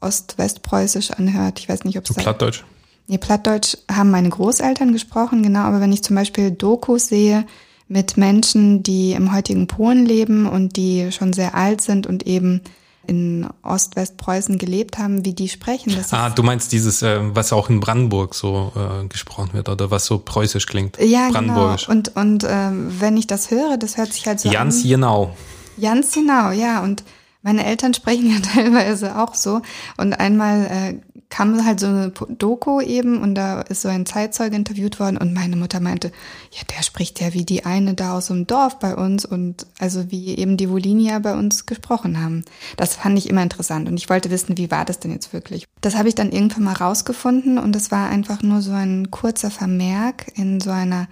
[0.00, 1.58] Ost-Westpreußisch anhört.
[1.58, 2.64] Ich weiß nicht, ob es Plattdeutsch.
[3.08, 7.46] Nee, Plattdeutsch haben meine Großeltern gesprochen, genau, aber wenn ich zum Beispiel Dokus sehe
[7.88, 12.60] mit Menschen, die im heutigen Polen leben und die schon sehr alt sind und eben
[13.06, 15.94] in Ost-Westpreußen gelebt haben, wie die sprechen.
[15.96, 19.90] Das ah, du meinst dieses, äh, was auch in Brandenburg so äh, gesprochen wird oder
[19.90, 20.98] was so preußisch klingt.
[21.00, 21.74] Ja, genau.
[21.88, 24.90] Und, und äh, wenn ich das höre, das hört sich halt so Jans an.
[24.90, 25.36] Genau.
[25.80, 26.82] Ganz genau, ja.
[26.82, 27.02] Und
[27.40, 29.62] meine Eltern sprechen ja teilweise auch so.
[29.96, 30.94] Und einmal äh,
[31.30, 35.34] kam halt so eine Doku eben und da ist so ein Zeitzeuge interviewt worden und
[35.34, 36.10] meine Mutter meinte,
[36.50, 40.10] ja, der spricht ja wie die eine da aus dem Dorf bei uns und also
[40.10, 42.44] wie eben die Volinier bei uns gesprochen haben.
[42.76, 45.66] Das fand ich immer interessant und ich wollte wissen, wie war das denn jetzt wirklich?
[45.80, 49.50] Das habe ich dann irgendwann mal rausgefunden und das war einfach nur so ein kurzer
[49.50, 51.08] Vermerk in so einer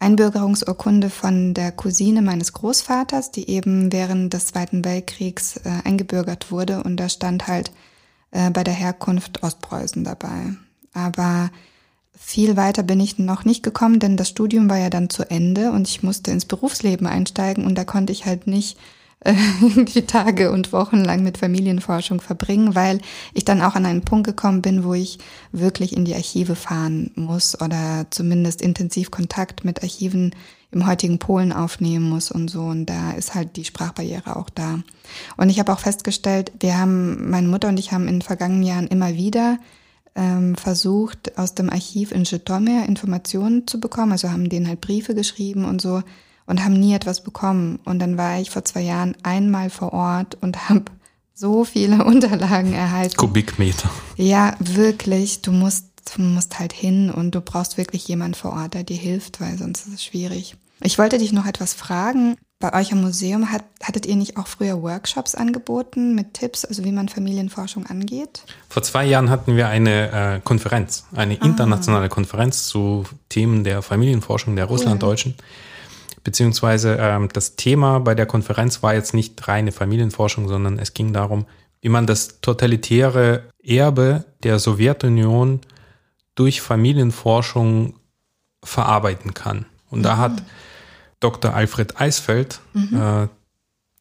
[0.00, 6.82] Einbürgerungsurkunde von der Cousine meines Großvaters, die eben während des Zweiten Weltkriegs äh, eingebürgert wurde
[6.82, 7.70] und da stand halt
[8.34, 10.54] äh, bei der Herkunft Ostpreußen dabei.
[10.92, 11.50] Aber
[12.16, 15.70] viel weiter bin ich noch nicht gekommen, denn das Studium war ja dann zu Ende
[15.70, 18.76] und ich musste ins Berufsleben einsteigen und da konnte ich halt nicht
[19.20, 19.34] äh,
[19.94, 23.00] die Tage und Wochen lang mit Familienforschung verbringen, weil
[23.34, 25.18] ich dann auch an einen Punkt gekommen bin, wo ich
[25.52, 30.34] wirklich in die Archive fahren muss oder zumindest intensiv Kontakt mit Archiven
[30.74, 32.62] im heutigen Polen aufnehmen muss und so.
[32.62, 34.80] Und da ist halt die Sprachbarriere auch da.
[35.36, 38.64] Und ich habe auch festgestellt, wir haben, meine Mutter und ich haben in den vergangenen
[38.64, 39.58] Jahren immer wieder
[40.14, 44.12] ähm, versucht, aus dem Archiv in Żytomir Informationen zu bekommen.
[44.12, 46.02] Also haben denen halt Briefe geschrieben und so
[46.46, 47.78] und haben nie etwas bekommen.
[47.84, 50.84] Und dann war ich vor zwei Jahren einmal vor Ort und habe
[51.34, 53.16] so viele Unterlagen erhalten.
[53.16, 53.90] Kubikmeter.
[54.16, 55.42] Ja, wirklich.
[55.42, 58.96] Du musst, du musst halt hin und du brauchst wirklich jemand vor Ort, der dir
[58.96, 60.56] hilft, weil sonst ist es schwierig.
[60.80, 62.36] Ich wollte dich noch etwas fragen.
[62.58, 66.84] Bei euch im Museum hat, hattet ihr nicht auch früher Workshops angeboten mit Tipps, also
[66.84, 68.44] wie man Familienforschung angeht?
[68.68, 71.44] Vor zwei Jahren hatten wir eine äh, Konferenz, eine ah.
[71.44, 75.34] internationale Konferenz zu Themen der Familienforschung der Russlanddeutschen.
[75.36, 75.44] Cool
[76.24, 81.12] beziehungsweise ähm, das Thema bei der Konferenz war jetzt nicht reine Familienforschung, sondern es ging
[81.12, 81.46] darum,
[81.82, 85.60] wie man das totalitäre Erbe der Sowjetunion
[86.34, 87.94] durch Familienforschung
[88.64, 89.66] verarbeiten kann.
[89.90, 90.04] Und mhm.
[90.04, 90.42] da hat
[91.24, 91.54] Dr.
[91.54, 93.00] Alfred Eisfeld mhm.
[93.00, 93.28] äh,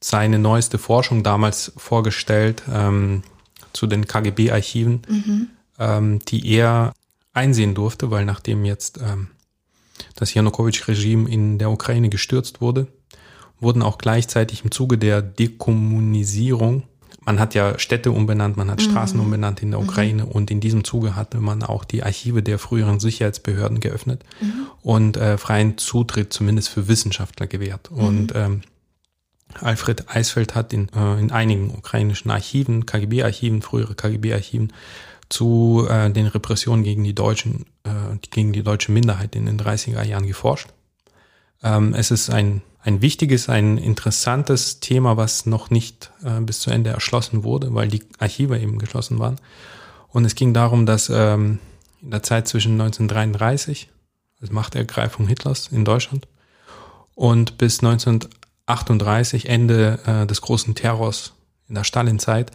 [0.01, 3.23] seine neueste Forschung damals vorgestellt ähm,
[3.71, 5.47] zu den KGB-Archiven, mhm.
[5.79, 6.91] ähm, die er
[7.31, 9.29] einsehen durfte, weil nachdem jetzt ähm,
[10.15, 12.88] das Janukowitsch-Regime in der Ukraine gestürzt wurde,
[13.62, 16.83] wurden auch gleichzeitig im Zuge der Dekommunisierung,
[17.25, 18.91] man hat ja Städte umbenannt, man hat mhm.
[18.91, 19.88] Straßen umbenannt in der mhm.
[19.88, 20.31] Ukraine mhm.
[20.31, 24.67] und in diesem Zuge hatte man auch die Archive der früheren Sicherheitsbehörden geöffnet mhm.
[24.81, 27.91] und äh, freien Zutritt zumindest für Wissenschaftler gewährt.
[27.91, 27.97] Mhm.
[27.97, 28.62] Und ähm,
[29.59, 34.73] Alfred Eisfeld hat in, äh, in einigen ukrainischen Archiven, KGB-Archiven, frühere KGB-Archiven,
[35.29, 40.03] zu äh, den Repressionen gegen die Deutschen, äh, gegen die deutsche Minderheit in den 30er
[40.03, 40.69] Jahren geforscht.
[41.63, 46.69] Ähm, es ist ein, ein wichtiges, ein interessantes Thema, was noch nicht äh, bis zu
[46.69, 49.38] Ende erschlossen wurde, weil die Archive eben geschlossen waren.
[50.10, 51.60] Und es ging darum, dass ähm,
[52.02, 53.89] in der Zeit zwischen 1933,
[54.41, 56.28] als Machtergreifung Hitlers in Deutschland,
[57.15, 61.34] und bis 1938, Ende äh, des großen Terrors
[61.69, 62.52] in der Stalinzeit,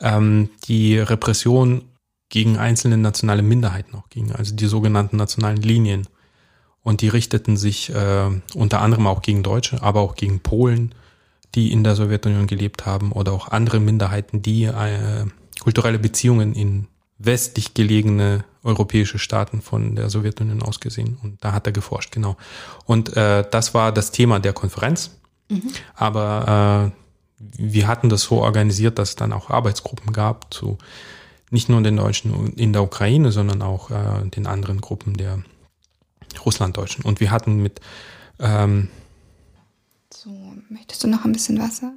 [0.00, 1.82] ähm, die Repression
[2.28, 6.08] gegen einzelne nationale Minderheiten auch ging, also die sogenannten nationalen Linien.
[6.86, 10.94] Und die richteten sich äh, unter anderem auch gegen Deutsche, aber auch gegen Polen,
[11.56, 15.24] die in der Sowjetunion gelebt haben, oder auch andere Minderheiten, die äh,
[15.58, 16.86] kulturelle Beziehungen in
[17.18, 21.18] westlich gelegene europäische Staaten von der Sowjetunion aus gesehen.
[21.20, 22.36] Und da hat er geforscht, genau.
[22.84, 25.10] Und äh, das war das Thema der Konferenz.
[25.48, 25.72] Mhm.
[25.96, 30.78] Aber äh, wir hatten das so organisiert, dass es dann auch Arbeitsgruppen gab zu
[31.50, 35.42] nicht nur den Deutschen in der Ukraine, sondern auch äh, den anderen Gruppen der
[36.44, 37.04] Russlanddeutschen.
[37.04, 37.80] Und wir hatten mit
[38.38, 38.88] ähm,
[40.12, 40.30] So,
[40.68, 41.92] möchtest du noch ein bisschen Wasser?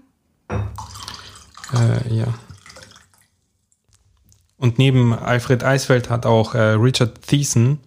[1.73, 2.27] Äh, ja.
[4.57, 7.79] Und neben Alfred Eisfeld hat auch äh, Richard Thiessen,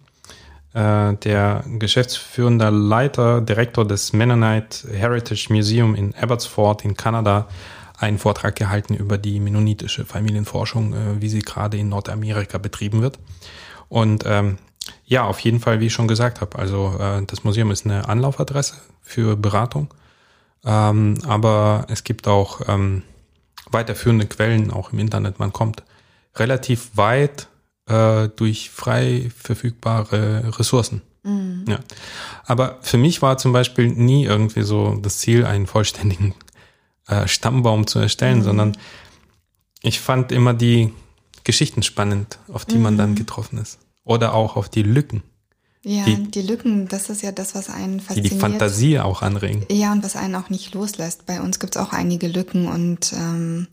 [0.73, 7.47] äh, der geschäftsführende Leiter, Direktor des Mennonite Heritage Museum in Abbotsford in Kanada,
[7.99, 13.19] einen Vortrag gehalten über die mennonitische Familienforschung, äh, wie sie gerade in Nordamerika betrieben wird.
[13.87, 14.57] Und ähm,
[15.13, 18.09] ja, auf jeden Fall, wie ich schon gesagt habe, also äh, das Museum ist eine
[18.09, 19.93] Anlaufadresse für Beratung,
[20.65, 23.03] ähm, aber es gibt auch ähm,
[23.69, 25.37] weiterführende Quellen auch im Internet.
[25.37, 25.83] Man kommt
[26.35, 27.47] relativ weit
[27.85, 31.03] äh, durch frei verfügbare Ressourcen.
[31.21, 31.65] Mhm.
[31.67, 31.79] Ja.
[32.45, 36.33] Aber für mich war zum Beispiel nie irgendwie so das Ziel, einen vollständigen
[37.07, 38.43] äh, Stammbaum zu erstellen, mhm.
[38.43, 38.77] sondern
[39.83, 40.91] ich fand immer die
[41.43, 42.81] Geschichten spannend, auf die mhm.
[42.81, 43.15] man dann mhm.
[43.15, 43.77] getroffen ist.
[44.03, 45.23] Oder auch auf die Lücken.
[45.85, 48.31] Ja, die, die, Lücken, das ist ja das, was einen fasziniert.
[48.31, 49.65] Die die Fantasie auch anregen.
[49.69, 51.25] Ja, und was einen auch nicht loslässt.
[51.25, 53.67] Bei uns gibt es auch einige Lücken und ähm,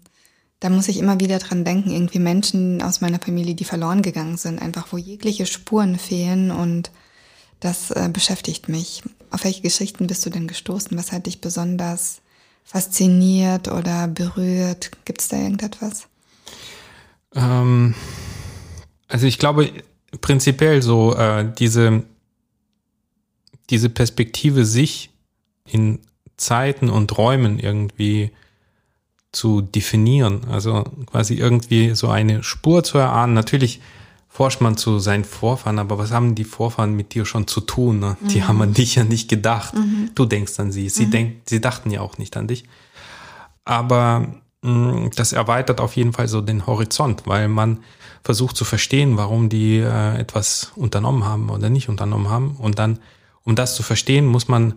[0.59, 4.37] da muss ich immer wieder dran denken, irgendwie Menschen aus meiner Familie, die verloren gegangen
[4.37, 6.91] sind, einfach wo jegliche Spuren fehlen und
[7.61, 9.03] das äh, beschäftigt mich.
[9.31, 10.97] Auf welche Geschichten bist du denn gestoßen?
[10.99, 12.21] Was hat dich besonders
[12.65, 14.91] fasziniert oder berührt?
[15.05, 16.09] Gibt es da irgendetwas?
[17.35, 17.95] Ähm,
[19.09, 19.73] also ich glaube
[20.21, 22.03] prinzipiell so äh, diese
[23.71, 25.11] diese Perspektive sich
[25.65, 26.01] in
[26.37, 28.33] Zeiten und Räumen irgendwie
[29.33, 33.35] zu definieren, also quasi irgendwie so eine Spur zu erahnen.
[33.35, 33.81] Natürlich
[34.29, 38.01] forscht man zu seinen Vorfahren, aber was haben die Vorfahren mit dir schon zu tun?
[38.01, 38.17] Ne?
[38.21, 38.29] Mhm.
[38.29, 39.75] Die haben an dich ja nicht gedacht.
[39.75, 40.11] Mhm.
[40.15, 40.89] Du denkst an sie.
[40.89, 41.11] Sie, mhm.
[41.11, 42.65] denk, sie dachten ja auch nicht an dich.
[43.65, 44.27] Aber
[44.63, 47.81] mh, mm, das erweitert auf jeden Fall so den Horizont, weil man
[48.23, 52.57] versucht zu verstehen, warum die äh, etwas unternommen haben oder nicht unternommen haben.
[52.57, 52.99] Und dann,
[53.45, 54.75] um das zu verstehen, muss man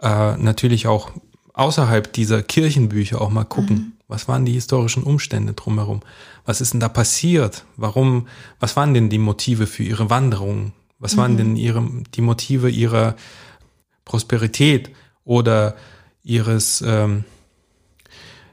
[0.00, 1.10] äh, natürlich auch
[1.52, 3.76] außerhalb dieser Kirchenbücher auch mal gucken.
[3.76, 3.92] Mhm.
[4.06, 6.00] Was waren die historischen Umstände drumherum?
[6.46, 7.64] Was ist denn da passiert?
[7.76, 8.26] Warum,
[8.58, 10.72] was waren denn die Motive für ihre Wanderung?
[10.98, 11.18] Was mhm.
[11.18, 13.16] waren denn ihre, die Motive ihrer
[14.04, 14.90] Prosperität
[15.24, 15.76] oder
[16.22, 17.24] ihres ähm,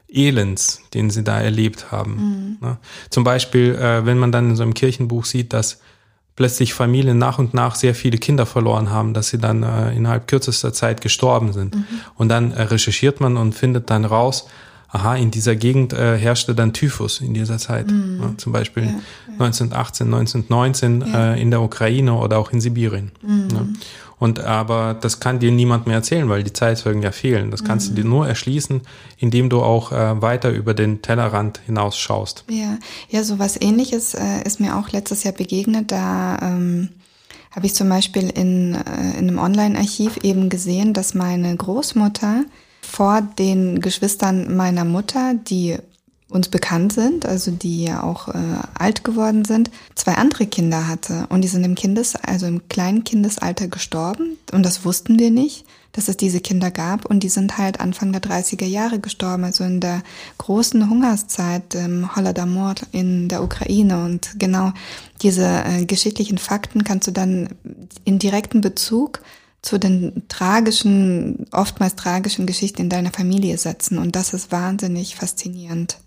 [0.08, 2.58] Elends, den sie da erlebt haben?
[2.60, 2.66] Mhm.
[2.66, 2.76] Ne?
[3.10, 5.80] Zum Beispiel, äh, wenn man dann in so einem Kirchenbuch sieht, dass
[6.36, 10.28] plötzlich Familien nach und nach sehr viele Kinder verloren haben, dass sie dann äh, innerhalb
[10.28, 11.74] kürzester Zeit gestorben sind.
[11.74, 11.86] Mhm.
[12.14, 14.46] Und dann äh, recherchiert man und findet dann raus,
[14.88, 17.90] aha, in dieser Gegend äh, herrschte dann Typhus in dieser Zeit.
[17.90, 18.20] Mhm.
[18.20, 19.32] Ja, zum Beispiel ja, ja.
[19.32, 23.12] 1918, 1919 äh, in der Ukraine oder auch in Sibirien.
[23.22, 23.76] Mhm.
[24.18, 27.50] Und aber das kann dir niemand mehr erzählen, weil die Zeitzeugen ja fehlen.
[27.50, 27.96] Das kannst mhm.
[27.96, 28.80] du dir nur erschließen,
[29.18, 32.44] indem du auch äh, weiter über den Tellerrand hinaus schaust.
[32.48, 32.78] Ja,
[33.10, 35.92] ja, so was ähnliches äh, ist mir auch letztes Jahr begegnet.
[35.92, 36.88] Da ähm,
[37.50, 42.44] habe ich zum Beispiel in, äh, in einem Online-Archiv eben gesehen, dass meine Großmutter
[42.80, 45.76] vor den Geschwistern meiner Mutter, die
[46.28, 48.32] uns bekannt sind, also die ja auch äh,
[48.74, 51.26] alt geworden sind, zwei andere Kinder hatte.
[51.28, 54.36] Und die sind im Kindes, also im kleinen Kindesalter gestorben.
[54.52, 57.04] Und das wussten wir nicht, dass es diese Kinder gab.
[57.04, 60.02] Und die sind halt Anfang der 30er Jahre gestorben, also in der
[60.38, 64.04] großen Hungerszeit im Holodomor in der Ukraine.
[64.04, 64.72] Und genau
[65.22, 67.50] diese äh, geschichtlichen Fakten kannst du dann
[68.04, 69.22] in direkten Bezug
[69.62, 73.98] zu den tragischen, oftmals tragischen Geschichten in deiner Familie setzen.
[73.98, 75.98] Und das ist wahnsinnig faszinierend.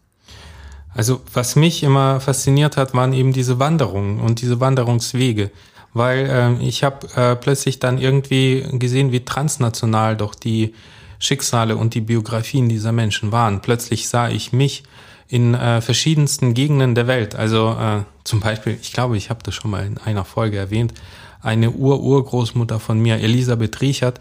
[1.00, 5.50] Also was mich immer fasziniert hat, waren eben diese Wanderungen und diese Wanderungswege,
[5.94, 10.74] weil äh, ich habe äh, plötzlich dann irgendwie gesehen, wie transnational doch die
[11.18, 13.62] Schicksale und die Biografien dieser Menschen waren.
[13.62, 14.84] Plötzlich sah ich mich
[15.30, 17.34] in äh, verschiedensten Gegenden der Welt.
[17.34, 20.94] Also äh, zum Beispiel, ich glaube, ich habe das schon mal in einer Folge erwähnt,
[21.42, 24.20] eine Ur-Urgroßmutter von mir, Elisabeth Riechert,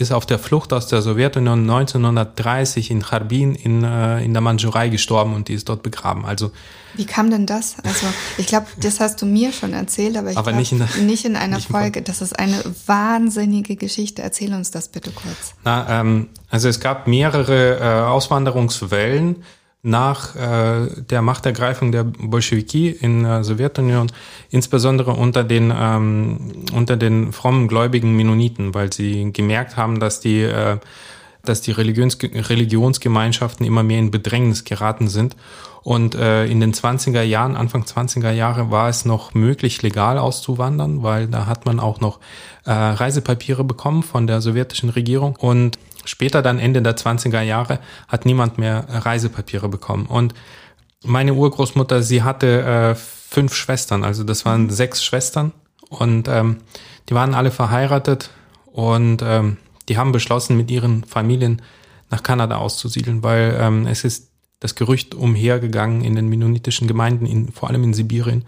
[0.00, 4.88] ist auf der Flucht aus der Sowjetunion 1930 in Charbin in, äh, in der Mandschurei
[4.88, 6.24] gestorben und die ist dort begraben.
[6.24, 6.50] Also
[6.94, 7.76] wie kam denn das?
[7.84, 8.06] Also
[8.38, 11.24] ich glaube, das hast du mir schon erzählt, aber ich aber glaub, nicht, in, nicht
[11.24, 12.02] in einer nicht Folge.
[12.02, 14.22] Das ist eine wahnsinnige Geschichte.
[14.22, 15.54] Erzähl uns das bitte kurz.
[15.64, 19.44] Na, ähm, also es gab mehrere äh, Auswanderungswellen
[19.82, 24.10] nach äh, der Machtergreifung der Bolschewiki in der Sowjetunion,
[24.50, 30.42] insbesondere unter den, ähm, unter den frommen gläubigen Mennoniten, weil sie gemerkt haben, dass die,
[30.42, 30.78] äh,
[31.44, 35.36] dass die Religions Religionsgemeinschaften immer mehr in Bedrängnis geraten sind.
[35.84, 41.02] Und äh, in den 20er Jahren, Anfang 20er Jahre, war es noch möglich, legal auszuwandern,
[41.02, 42.18] weil da hat man auch noch
[42.66, 45.36] äh, Reisepapiere bekommen von der sowjetischen Regierung.
[45.36, 45.78] Und
[46.08, 50.06] Später dann Ende der 20er Jahre hat niemand mehr Reisepapiere bekommen.
[50.06, 50.34] Und
[51.04, 55.52] meine Urgroßmutter, sie hatte äh, fünf Schwestern, also das waren sechs Schwestern.
[55.90, 56.58] Und ähm,
[57.08, 58.30] die waren alle verheiratet.
[58.66, 61.62] Und ähm, die haben beschlossen, mit ihren Familien
[62.10, 67.52] nach Kanada auszusiedeln, weil ähm, es ist das Gerücht umhergegangen in den mennonitischen Gemeinden, in,
[67.52, 68.44] vor allem in Sibirien,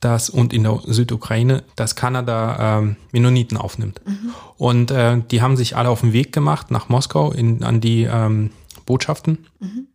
[0.00, 4.00] dass und in der Südukraine, dass Kanada ähm, Mennoniten aufnimmt.
[4.06, 4.32] Mhm.
[4.56, 8.04] Und äh, die haben sich alle auf den Weg gemacht nach Moskau in, an die
[8.04, 8.50] ähm,
[8.86, 9.86] Botschaften, mhm.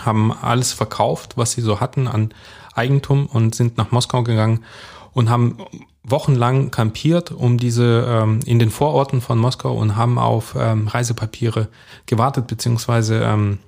[0.00, 2.34] haben alles verkauft, was sie so hatten an
[2.74, 4.64] Eigentum und sind nach Moskau gegangen
[5.12, 5.58] und haben
[6.02, 11.68] wochenlang kampiert um diese ähm, in den Vororten von Moskau und haben auf ähm, Reisepapiere
[12.06, 13.58] gewartet beziehungsweise ähm,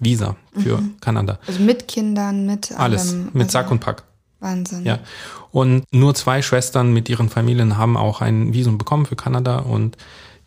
[0.00, 0.96] Visa für mhm.
[1.00, 1.38] Kanada.
[1.46, 2.80] Also mit Kindern, mit allem.
[2.80, 4.02] Alles, mit also Sack und Pack.
[4.44, 4.84] Wahnsinn.
[4.84, 5.00] Ja.
[5.50, 9.96] Und nur zwei Schwestern mit ihren Familien haben auch ein Visum bekommen für Kanada und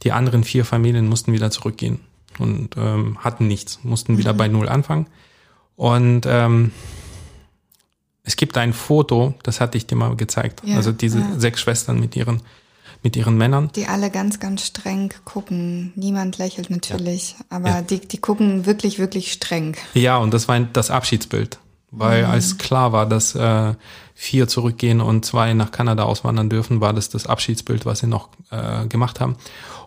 [0.04, 2.00] die anderen vier Familien mussten wieder zurückgehen
[2.40, 4.18] und ähm, hatten nichts, mussten mhm.
[4.20, 5.08] wieder bei Null anfangen.
[5.76, 6.72] Und ähm,
[8.24, 10.62] es gibt ein Foto, das hatte ich dir mal gezeigt.
[10.64, 11.40] Ja, also diese ja.
[11.40, 12.42] sechs Schwestern mit ihren
[13.04, 13.70] mit ihren Männern.
[13.76, 15.94] Die alle ganz, ganz streng gucken.
[15.96, 17.46] Niemand lächelt natürlich, ja.
[17.50, 19.78] aber Die, die gucken wirklich, wirklich streng.
[19.94, 21.60] Ja, und das war das Abschiedsbild
[21.92, 22.30] weil mhm.
[22.32, 23.74] als klar war, dass äh,
[24.14, 28.30] vier zurückgehen und zwei nach Kanada auswandern dürfen, war das das Abschiedsbild, was sie noch
[28.52, 29.36] äh, gemacht haben.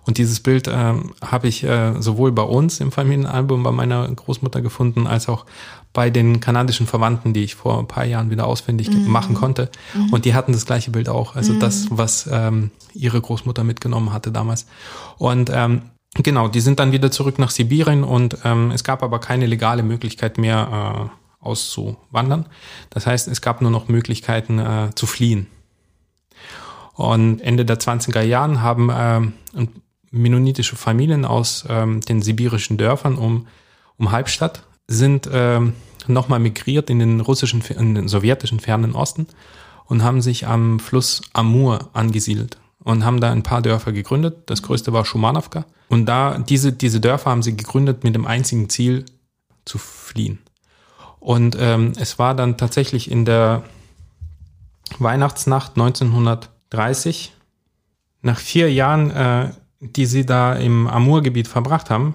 [0.07, 4.63] Und dieses Bild äh, habe ich äh, sowohl bei uns im Familienalbum bei meiner Großmutter
[4.63, 5.45] gefunden, als auch
[5.93, 9.11] bei den kanadischen Verwandten, die ich vor ein paar Jahren wieder ausfindig mhm.
[9.11, 9.69] machen konnte.
[9.95, 10.13] Mhm.
[10.13, 11.37] Und die hatten das gleiche Bild auch.
[11.37, 11.99] Also das, mhm.
[11.99, 14.67] was ähm, ihre Großmutter mitgenommen hatte damals.
[15.19, 15.83] Und ähm,
[16.15, 19.83] genau, die sind dann wieder zurück nach Sibirien und ähm, es gab aber keine legale
[19.83, 22.47] Möglichkeit mehr, äh, auszuwandern.
[22.91, 25.47] Das heißt, es gab nur noch Möglichkeiten äh, zu fliehen.
[26.95, 29.67] Und Ende der 20er Jahren haben äh,
[30.11, 33.47] mennonitische Familien aus ähm, den sibirischen Dörfern um,
[33.97, 35.61] um Halbstadt sind äh,
[36.09, 39.29] nochmal migriert in den russischen, in den sowjetischen fernen Osten
[39.87, 44.43] und haben sich am Fluss Amur angesiedelt und haben da ein paar Dörfer gegründet.
[44.47, 45.65] Das größte war Schumanowka.
[45.89, 49.05] Und da, diese, diese Dörfer haben sie gegründet mit dem einzigen Ziel
[49.65, 50.39] zu fliehen.
[51.21, 53.63] Und ähm, es war dann tatsächlich in der
[54.99, 57.33] Weihnachtsnacht 1930,
[58.23, 62.15] nach vier Jahren, äh, die sie da im Amurgebiet verbracht haben,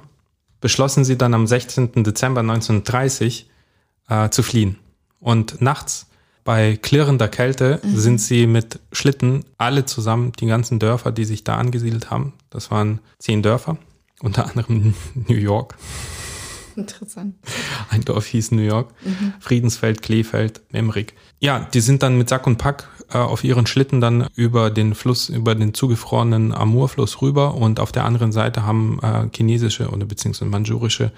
[0.62, 2.04] beschlossen sie dann am 16.
[2.04, 3.50] Dezember 1930
[4.10, 4.78] äh, zu fliehen.
[5.20, 6.08] Und nachts
[6.44, 7.98] bei klirrender Kälte mhm.
[7.98, 12.72] sind sie mit Schlitten alle zusammen, die ganzen Dörfer, die sich da angesiedelt haben, das
[12.72, 13.78] waren zehn Dörfer,
[14.22, 14.94] unter anderem
[15.28, 15.76] New York,
[16.77, 17.35] Interessant.
[17.89, 18.93] Ein Dorf hieß New York.
[19.03, 19.33] Mhm.
[19.39, 21.13] Friedensfeld, Kleefeld, Memrik.
[21.39, 24.95] Ja, die sind dann mit Sack und Pack äh, auf ihren Schlitten dann über den
[24.95, 30.05] Fluss, über den zugefrorenen Amurfluss rüber und auf der anderen Seite haben äh, chinesische oder
[30.05, 31.11] beziehungsweise manchurische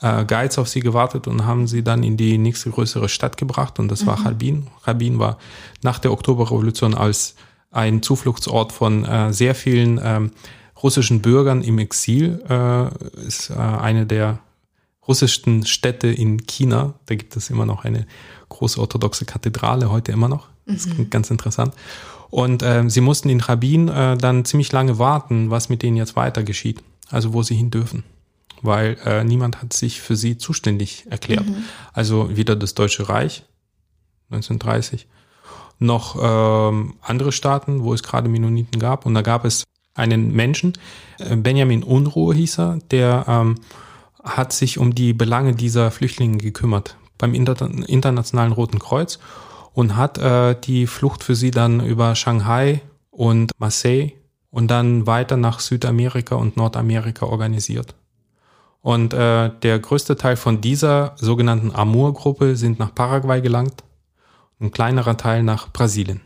[0.00, 3.78] äh, Guides auf sie gewartet und haben sie dann in die nächste größere Stadt gebracht
[3.78, 4.06] und das mhm.
[4.06, 4.66] war Harbin.
[4.86, 5.38] Harbin war
[5.82, 7.34] nach der Oktoberrevolution als
[7.70, 10.32] ein Zufluchtsort von äh, sehr vielen ähm,
[10.82, 14.40] russischen Bürgern im Exil, äh, ist äh, eine der
[15.06, 16.94] russischsten Städte in China.
[17.06, 18.06] Da gibt es immer noch eine
[18.48, 20.48] große orthodoxe Kathedrale, heute immer noch.
[20.66, 21.10] Das ist mhm.
[21.10, 21.74] ganz interessant.
[22.30, 26.16] Und äh, sie mussten in Rabin äh, dann ziemlich lange warten, was mit denen jetzt
[26.16, 26.82] weiter geschieht.
[27.10, 28.04] Also wo sie hin dürfen.
[28.62, 31.46] Weil äh, niemand hat sich für sie zuständig erklärt.
[31.46, 31.64] Mhm.
[31.92, 33.44] Also weder das Deutsche Reich
[34.30, 35.08] 1930
[35.78, 39.04] noch ähm, andere Staaten, wo es gerade Mennoniten gab.
[39.04, 40.74] Und da gab es einen Menschen,
[41.18, 43.56] äh, Benjamin Unruhe hieß er, der ähm,
[44.22, 49.18] hat sich um die Belange dieser Flüchtlinge gekümmert beim Inter Internationalen Roten Kreuz
[49.74, 54.12] und hat äh, die Flucht für sie dann über Shanghai und Marseille
[54.50, 57.94] und dann weiter nach Südamerika und Nordamerika organisiert.
[58.82, 63.84] Und äh, der größte Teil von dieser sogenannten Amur-Gruppe sind nach Paraguay gelangt,
[64.60, 66.20] ein kleinerer Teil nach Brasilien.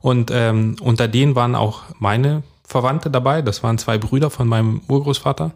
[0.00, 4.82] Und ähm, unter denen waren auch meine Verwandte dabei, das waren zwei Brüder von meinem
[4.88, 5.52] Urgroßvater.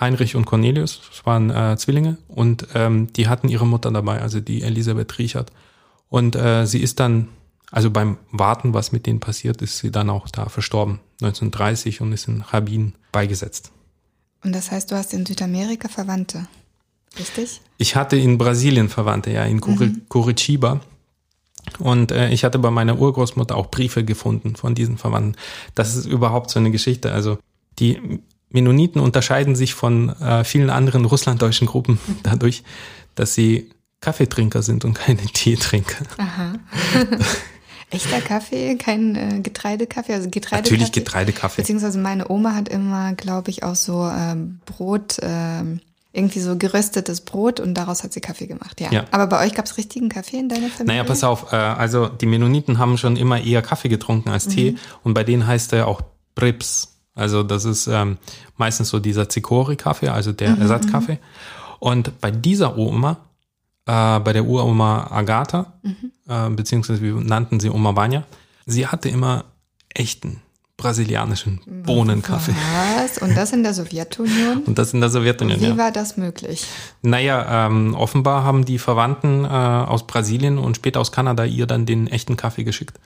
[0.00, 4.40] Heinrich und Cornelius, das waren äh, Zwillinge, und ähm, die hatten ihre Mutter dabei, also
[4.40, 5.52] die Elisabeth Riechert.
[6.08, 7.28] Und äh, sie ist dann,
[7.70, 12.12] also beim Warten, was mit denen passiert, ist sie dann auch da verstorben, 1930 und
[12.12, 13.70] ist in Rabin beigesetzt.
[14.42, 16.46] Und das heißt, du hast in Südamerika Verwandte?
[17.18, 17.60] richtig?
[17.78, 20.02] Ich hatte in Brasilien Verwandte, ja, in Curi mhm.
[20.08, 20.80] Curitiba.
[21.78, 25.36] Und äh, ich hatte bei meiner Urgroßmutter auch Briefe gefunden von diesen Verwandten.
[25.74, 27.12] Das ist überhaupt so eine Geschichte.
[27.12, 27.38] Also
[27.78, 28.20] die
[28.50, 32.62] Mennoniten unterscheiden sich von äh, vielen anderen russlanddeutschen Gruppen dadurch,
[33.14, 33.70] dass sie
[34.00, 36.04] Kaffeetrinker sind und keine Teetrinker.
[36.18, 36.54] Aha.
[37.92, 40.74] Echter Kaffee, kein äh, Getreidekaffee, also Getreidekaffee.
[40.74, 41.62] Natürlich Getreidekaffee.
[41.62, 45.80] Beziehungsweise meine Oma hat immer, glaube ich, auch so ähm, Brot, ähm,
[46.12, 48.92] irgendwie so geröstetes Brot und daraus hat sie Kaffee gemacht, ja.
[48.92, 49.04] ja.
[49.10, 50.86] Aber bei euch gab es richtigen Kaffee in deiner Familie?
[50.86, 54.50] Naja, pass auf, äh, also die Mennoniten haben schon immer eher Kaffee getrunken als mhm.
[54.50, 56.00] Tee und bei denen heißt er auch
[56.36, 56.99] Brips.
[57.20, 58.18] Also das ist ähm,
[58.56, 61.14] meistens so dieser Zikori-Kaffee, also der mhm, Ersatzkaffee.
[61.14, 61.18] Mhm.
[61.78, 63.18] Und bei dieser Oma
[63.86, 66.12] äh, bei der Uroma Agatha, mhm.
[66.28, 68.24] äh, beziehungsweise wir nannten sie Oma Banya.
[68.66, 69.44] Sie hatte immer
[69.92, 70.42] echten
[70.76, 72.54] brasilianischen Bohnenkaffee.
[72.96, 73.18] Was?
[73.18, 74.62] Und das in der Sowjetunion?
[74.64, 75.76] Und das in der Sowjetunion, Wie ja.
[75.76, 76.66] war das möglich?
[77.02, 81.84] Naja, ähm, offenbar haben die Verwandten äh, aus Brasilien und später aus Kanada ihr dann
[81.84, 82.98] den echten Kaffee geschickt.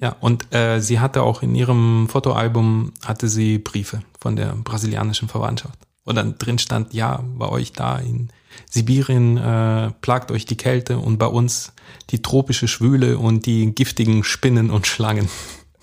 [0.00, 5.28] Ja, und äh, sie hatte auch in ihrem Fotoalbum hatte sie Briefe von der brasilianischen
[5.28, 5.78] Verwandtschaft.
[6.04, 8.28] Und dann drin stand, ja, bei euch da in
[8.68, 11.72] Sibirien äh, plagt euch die Kälte und bei uns
[12.10, 15.28] die tropische Schwüle und die giftigen Spinnen und Schlangen.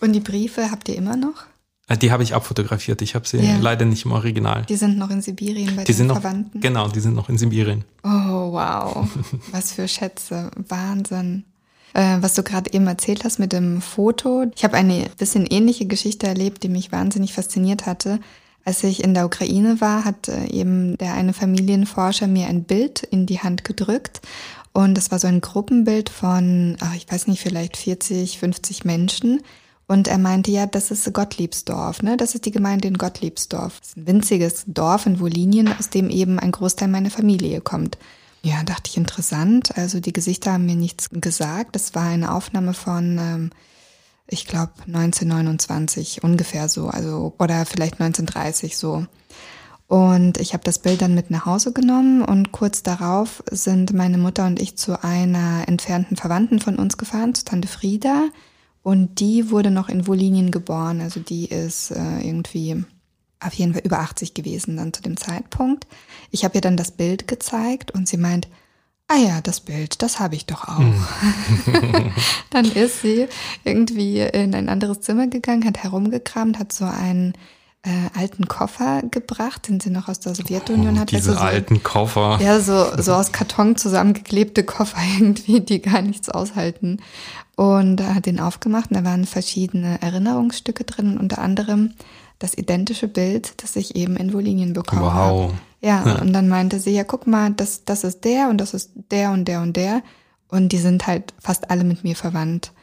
[0.01, 1.45] Und die Briefe habt ihr immer noch?
[1.87, 3.01] Äh, die habe ich abfotografiert.
[3.01, 3.57] Ich habe sie ja.
[3.59, 4.65] leider nicht im Original.
[4.67, 6.61] Die sind noch in Sibirien bei die den sind noch, Verwandten?
[6.61, 7.83] Genau, die sind noch in Sibirien.
[8.03, 8.07] Oh,
[8.53, 9.07] wow.
[9.51, 10.51] Was für Schätze.
[10.55, 11.45] Wahnsinn.
[11.93, 14.45] Äh, was du gerade eben erzählt hast mit dem Foto.
[14.55, 18.19] Ich habe eine bisschen ähnliche Geschichte erlebt, die mich wahnsinnig fasziniert hatte.
[18.65, 23.03] Als ich in der Ukraine war, hat äh, eben der eine Familienforscher mir ein Bild
[23.03, 24.21] in die Hand gedrückt.
[24.73, 29.41] Und das war so ein Gruppenbild von, ach, ich weiß nicht, vielleicht 40, 50 Menschen.
[29.87, 32.15] Und er meinte, ja, das ist Gottliebsdorf, ne?
[32.15, 33.79] Das ist die Gemeinde in Gottliebsdorf.
[33.79, 37.97] Das ist ein winziges Dorf in Wolinien, aus dem eben ein Großteil meiner Familie kommt.
[38.41, 39.77] Ja, dachte ich interessant.
[39.77, 41.75] Also die Gesichter haben mir nichts gesagt.
[41.75, 43.51] Das war eine Aufnahme von ähm,
[44.31, 49.05] ich glaube 1929 ungefähr so, also oder vielleicht 1930 so.
[49.87, 54.19] Und ich habe das Bild dann mit nach Hause genommen und kurz darauf sind meine
[54.19, 58.29] Mutter und ich zu einer entfernten Verwandten von uns gefahren, zu Tante Frieda.
[58.83, 62.83] Und die wurde noch in Wolinien geboren, also die ist äh, irgendwie
[63.39, 65.87] auf jeden Fall über 80 gewesen dann zu dem Zeitpunkt.
[66.31, 68.47] Ich habe ihr dann das Bild gezeigt und sie meint,
[69.07, 70.77] ah ja, das Bild, das habe ich doch auch.
[70.77, 72.13] Hm.
[72.51, 73.27] dann ist sie
[73.63, 77.33] irgendwie in ein anderes Zimmer gegangen, hat herumgekramt, hat so einen
[77.83, 81.11] äh, alten Koffer gebracht, den sie noch aus der Sowjetunion oh, hat.
[81.11, 82.39] Diese also so, alten Koffer.
[82.41, 86.99] Ja, so, so aus Karton zusammengeklebte Koffer irgendwie, die gar nichts aushalten.
[87.55, 91.93] Und hat den aufgemacht und da waren verschiedene Erinnerungsstücke drin, unter anderem
[92.37, 95.11] das identische Bild, das ich eben in Wolinien bekommen wow.
[95.11, 95.53] habe.
[95.81, 98.73] Ja, ja, und dann meinte sie, ja, guck mal, das, das ist der und das
[98.73, 100.03] ist der und der und der.
[100.49, 102.73] Und die sind halt fast alle mit mir verwandt.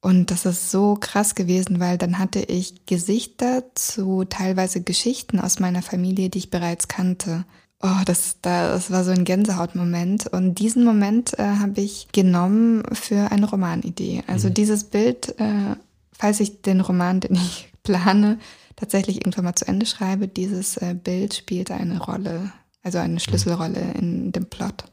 [0.00, 5.60] Und das ist so krass gewesen, weil dann hatte ich Gesichter zu teilweise Geschichten aus
[5.60, 7.44] meiner Familie, die ich bereits kannte.
[7.82, 10.26] Oh, das, das war so ein Gänsehautmoment.
[10.26, 14.24] Und diesen Moment äh, habe ich genommen für eine Romanidee.
[14.26, 14.54] Also mhm.
[14.54, 15.76] dieses Bild, äh,
[16.12, 18.38] falls ich den Roman, den ich plane,
[18.76, 22.52] tatsächlich irgendwann mal zu Ende schreibe, dieses äh, Bild spielt eine Rolle,
[22.82, 24.84] also eine Schlüsselrolle in dem Plot.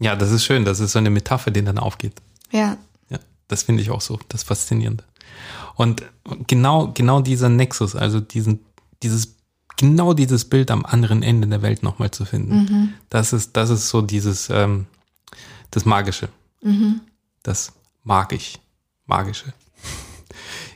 [0.00, 0.64] Ja, das ist schön.
[0.64, 2.14] Das ist so eine Metapher, die dann aufgeht.
[2.50, 2.76] Ja.
[3.10, 5.04] Ja, das finde ich auch so, das Faszinierende.
[5.76, 6.02] Und
[6.46, 8.60] genau, genau dieser Nexus, also diesen,
[9.02, 9.36] dieses,
[9.76, 12.94] genau dieses Bild am anderen Ende der Welt nochmal zu finden, mhm.
[13.08, 14.86] das ist, das ist so dieses, ähm,
[15.70, 16.28] das Magische.
[16.62, 17.02] Mhm.
[17.42, 18.58] Das mag ich.
[19.06, 19.52] Magische.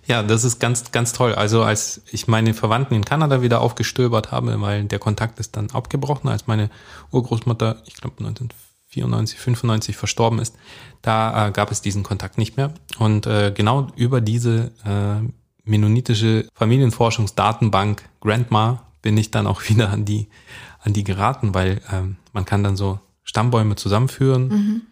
[0.07, 1.35] Ja, das ist ganz, ganz toll.
[1.35, 5.71] Also als ich meine Verwandten in Kanada wieder aufgestöbert habe, weil der Kontakt ist dann
[5.71, 6.71] abgebrochen, als meine
[7.11, 10.57] Urgroßmutter, ich glaube 1994, 95 verstorben ist,
[11.01, 12.75] da äh, gab es diesen Kontakt nicht mehr.
[12.99, 15.27] Und äh, genau über diese äh,
[15.65, 20.29] mennonitische Familienforschungsdatenbank Grandma bin ich dann auch wieder an die,
[20.81, 24.83] an die geraten, weil ähm, man kann dann so Stammbäume zusammenführen mhm.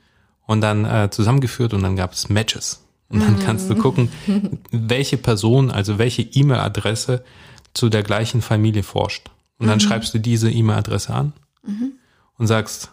[0.47, 2.83] und dann äh, zusammengeführt und dann gab es Matches.
[3.13, 4.11] Und dann kannst du gucken,
[4.71, 7.25] welche Person, also welche E-Mail-Adresse
[7.75, 9.31] zu der gleichen Familie forscht.
[9.59, 9.81] Und dann mhm.
[9.81, 11.33] schreibst du diese E-Mail-Adresse an
[11.65, 11.93] mhm.
[12.39, 12.91] und sagst,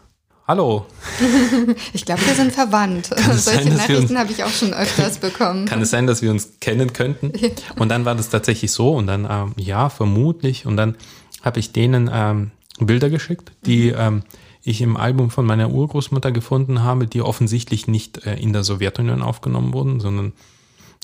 [0.49, 0.87] Hallo.
[1.93, 3.05] Ich glaube, wir sind verwandt.
[3.05, 5.67] Solche sein, Nachrichten habe ich auch schon öfters bekommen.
[5.67, 7.31] Kann es sein, dass wir uns kennen könnten?
[7.77, 10.65] Und dann war das tatsächlich so und dann, ähm, ja, vermutlich.
[10.65, 10.95] Und dann
[11.43, 12.49] habe ich denen ähm,
[12.79, 13.97] Bilder geschickt, die mhm.
[13.99, 14.23] ähm,
[14.63, 19.21] ich im Album von meiner Urgroßmutter gefunden habe, die offensichtlich nicht äh, in der Sowjetunion
[19.21, 20.33] aufgenommen wurden, sondern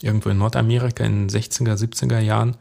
[0.01, 2.57] irgendwo in Nordamerika in den 60er, 70er Jahren.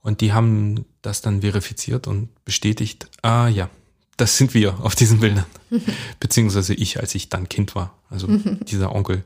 [0.00, 3.70] Und die haben das dann verifiziert und bestätigt, ah ja,
[4.16, 5.46] das sind wir auf diesen Bildern.
[6.20, 7.94] Beziehungsweise ich, als ich dann Kind war.
[8.10, 8.26] Also
[8.68, 9.22] dieser Onkel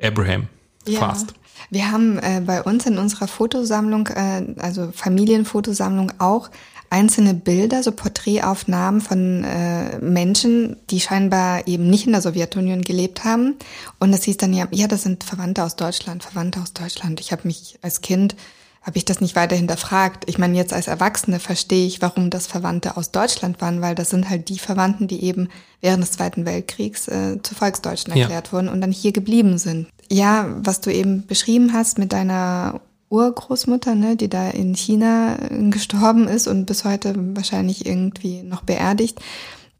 [0.00, 0.48] Abraham
[0.86, 1.00] Ja.
[1.00, 1.34] Fast.
[1.68, 6.50] Wir haben äh, bei uns in unserer Fotosammlung, äh, also Familienfotosammlung auch
[6.90, 13.24] einzelne Bilder, so Porträtaufnahmen von äh, Menschen, die scheinbar eben nicht in der Sowjetunion gelebt
[13.24, 13.54] haben.
[14.00, 17.20] Und es hieß dann ja, ja, das sind Verwandte aus Deutschland, Verwandte aus Deutschland.
[17.20, 18.36] Ich habe mich als Kind
[18.82, 20.24] habe ich das nicht weiter hinterfragt.
[20.26, 24.08] Ich meine, jetzt als Erwachsene verstehe ich, warum das Verwandte aus Deutschland waren, weil das
[24.08, 25.48] sind halt die Verwandten, die eben
[25.82, 28.22] während des Zweiten Weltkriegs äh, zu Volksdeutschen Ja.
[28.22, 29.88] erklärt wurden und dann hier geblieben sind.
[30.10, 32.80] Ja, was du eben beschrieben hast mit deiner
[33.10, 38.62] Urgroßmutter, ne, die da in China äh, gestorben ist und bis heute wahrscheinlich irgendwie noch
[38.62, 39.20] beerdigt.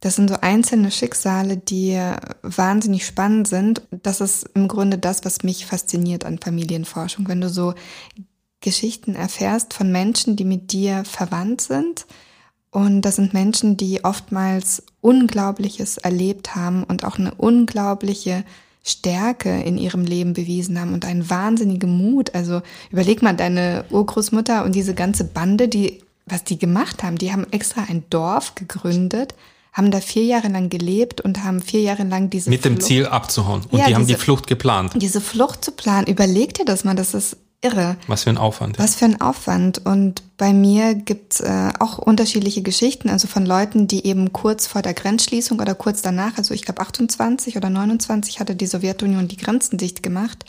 [0.00, 2.00] Das sind so einzelne Schicksale, die
[2.42, 3.82] wahnsinnig spannend sind.
[3.90, 7.28] Das ist im Grunde das, was mich fasziniert an Familienforschung.
[7.28, 7.74] Wenn du so
[8.60, 12.06] Geschichten erfährst von Menschen, die mit dir verwandt sind.
[12.70, 18.44] Und das sind Menschen, die oftmals Unglaubliches erlebt haben und auch eine unglaubliche
[18.82, 22.34] Stärke in ihrem Leben bewiesen haben und einen wahnsinnigen Mut.
[22.34, 27.16] Also überleg mal deine Urgroßmutter und diese ganze Bande, die, was die gemacht haben.
[27.18, 29.34] Die haben extra ein Dorf gegründet,
[29.72, 32.86] haben da vier Jahre lang gelebt und haben vier Jahre lang diese Mit dem Flucht-
[32.86, 33.62] Ziel abzuhauen.
[33.70, 34.92] Und Ja, die haben die diese- Flucht geplant.
[34.96, 36.06] diese Flucht zu planen.
[36.06, 37.96] Überleg dir das mal, das ist irre.
[38.06, 38.78] Was für ein Aufwand.
[38.78, 38.84] ja.
[38.84, 39.84] Was für ein Aufwand.
[39.84, 44.82] Und bei mir gibt's äh, auch unterschiedliche Geschichten, also von Leuten, die eben kurz vor
[44.82, 49.36] der Grenzschließung oder kurz danach, also ich glaube 28 oder 29 hatte die Sowjetunion die
[49.36, 50.44] Grenzen dicht gemacht.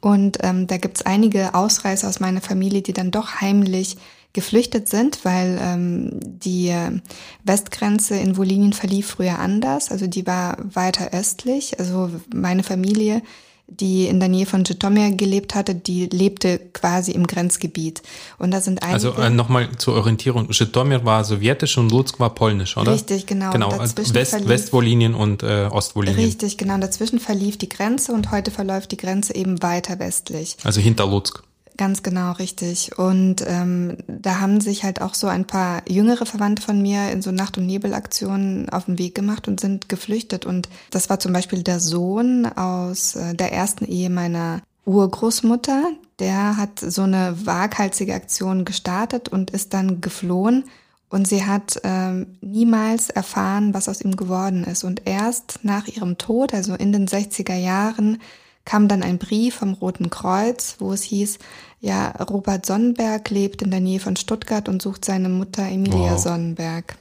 [0.00, 3.96] Und ähm, da gibt's einige Ausreißer aus meiner Familie, die dann doch heimlich
[4.32, 7.00] geflüchtet sind, weil ähm, die äh,
[7.44, 11.80] Westgrenze in Wolinien verlief früher anders, also die war weiter östlich.
[11.80, 13.22] Also meine Familie
[13.70, 18.02] die in der Nähe von Żytomir gelebt hatte, die lebte quasi im Grenzgebiet.
[18.38, 18.94] Und da sind einige...
[18.94, 20.52] Also äh, nochmal zur Orientierung.
[20.52, 22.92] Żytomir war sowjetisch und Lutsk war polnisch, oder?
[22.92, 23.52] Richtig, genau.
[23.52, 26.18] Genau, Und also dazwischen West, verlief- Westwolinien und äh, Ostwolinien.
[26.18, 26.78] Richtig, genau.
[26.78, 30.56] Dazwischen verlief die Grenze und heute verläuft die Grenze eben weiter westlich.
[30.64, 31.42] Also hinter Lutsk.
[31.80, 32.98] Ganz genau, richtig.
[32.98, 37.22] Und ähm, da haben sich halt auch so ein paar jüngere Verwandte von mir in
[37.22, 40.44] so Nacht- und Nebelaktionen auf den Weg gemacht und sind geflüchtet.
[40.44, 45.84] Und das war zum Beispiel der Sohn aus äh, der ersten Ehe meiner Urgroßmutter.
[46.18, 50.64] Der hat so eine waghalsige Aktion gestartet und ist dann geflohen.
[51.08, 54.84] Und sie hat ähm, niemals erfahren, was aus ihm geworden ist.
[54.84, 58.18] Und erst nach ihrem Tod, also in den 60er Jahren,
[58.64, 61.38] kam dann ein Brief vom Roten Kreuz, wo es hieß,
[61.80, 66.18] ja, Robert Sonnenberg lebt in der Nähe von Stuttgart und sucht seine Mutter Emilia Wow.
[66.18, 66.96] Sonnenberg.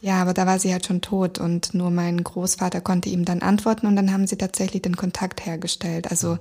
[0.00, 3.42] Ja, aber da war sie halt schon tot und nur mein Großvater konnte ihm dann
[3.42, 6.10] antworten und dann haben sie tatsächlich den Kontakt hergestellt.
[6.10, 6.38] Also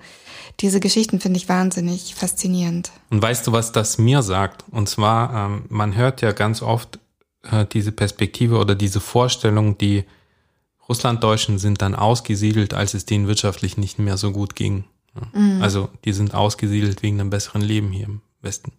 [0.59, 2.91] diese Geschichten finde ich wahnsinnig faszinierend.
[3.09, 4.63] Und weißt du, was das mir sagt?
[4.69, 6.99] Und zwar, ähm, man hört ja ganz oft
[7.51, 10.05] äh, diese Perspektive oder diese Vorstellung, die
[10.89, 14.85] Russlanddeutschen sind dann ausgesiedelt, als es denen wirtschaftlich nicht mehr so gut ging.
[15.33, 15.61] Mhm.
[15.61, 18.71] Also die sind ausgesiedelt wegen einem besseren Leben hier im Westen.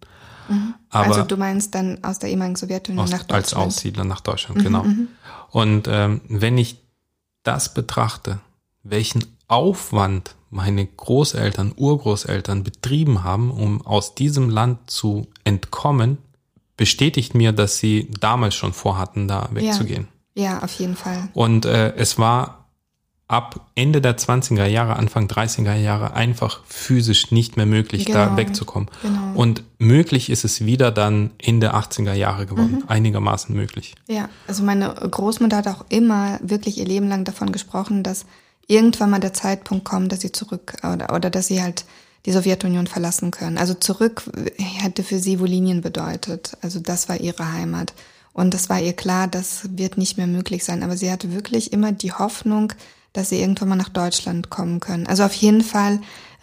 [0.91, 3.65] Aber also du meinst dann aus der ehemaligen Sowjetunion aus, nach als Deutschland?
[3.65, 4.87] Mhm, Aussiedler nach Deutschland, genau.
[5.51, 6.79] Und ähm, wenn ich
[7.43, 8.41] das betrachte,
[8.83, 16.19] welchen Aufwand meine Großeltern, Urgroßeltern betrieben haben, um aus diesem Land zu entkommen,
[16.77, 20.05] bestätigt mir, dass sie damals schon vorhatten, da wegzugehen.
[20.05, 20.18] Ja,
[20.63, 21.29] auf jeden Fall.
[21.35, 22.55] Und äh, es war
[23.27, 28.37] ab Ende der 20er Jahre, Anfang 30er Jahre einfach physisch nicht mehr möglich, da Genau,
[28.39, 28.89] wegzukommen.
[29.03, 29.33] genau.
[29.35, 32.85] Und möglich ist es wieder dann Ende 80er Jahre geworden, Mhm.
[32.89, 33.95] einigermaßen möglich.
[34.09, 38.25] Ja, also meine Großmutter hat auch immer wirklich ihr Leben lang davon gesprochen, dass
[38.67, 41.85] irgendwann mal der Zeitpunkt kommt, dass sie zurück oder, oder dass sie halt
[42.25, 43.59] die Sowjetunion verlassen können.
[43.59, 44.23] Also zurück
[44.59, 46.57] hätte für sie Wolinien bedeutet.
[46.63, 47.93] Also das war ihre Heimat.
[48.39, 50.85] Und das war ihr klar, das wird nicht mehr möglich sein.
[50.85, 52.73] Aber sie hatte wirklich immer die Hoffnung,
[53.13, 55.09] dass sie irgendwann mal nach Deutschland kommen können.
[55.09, 55.99] Also auf jeden Fall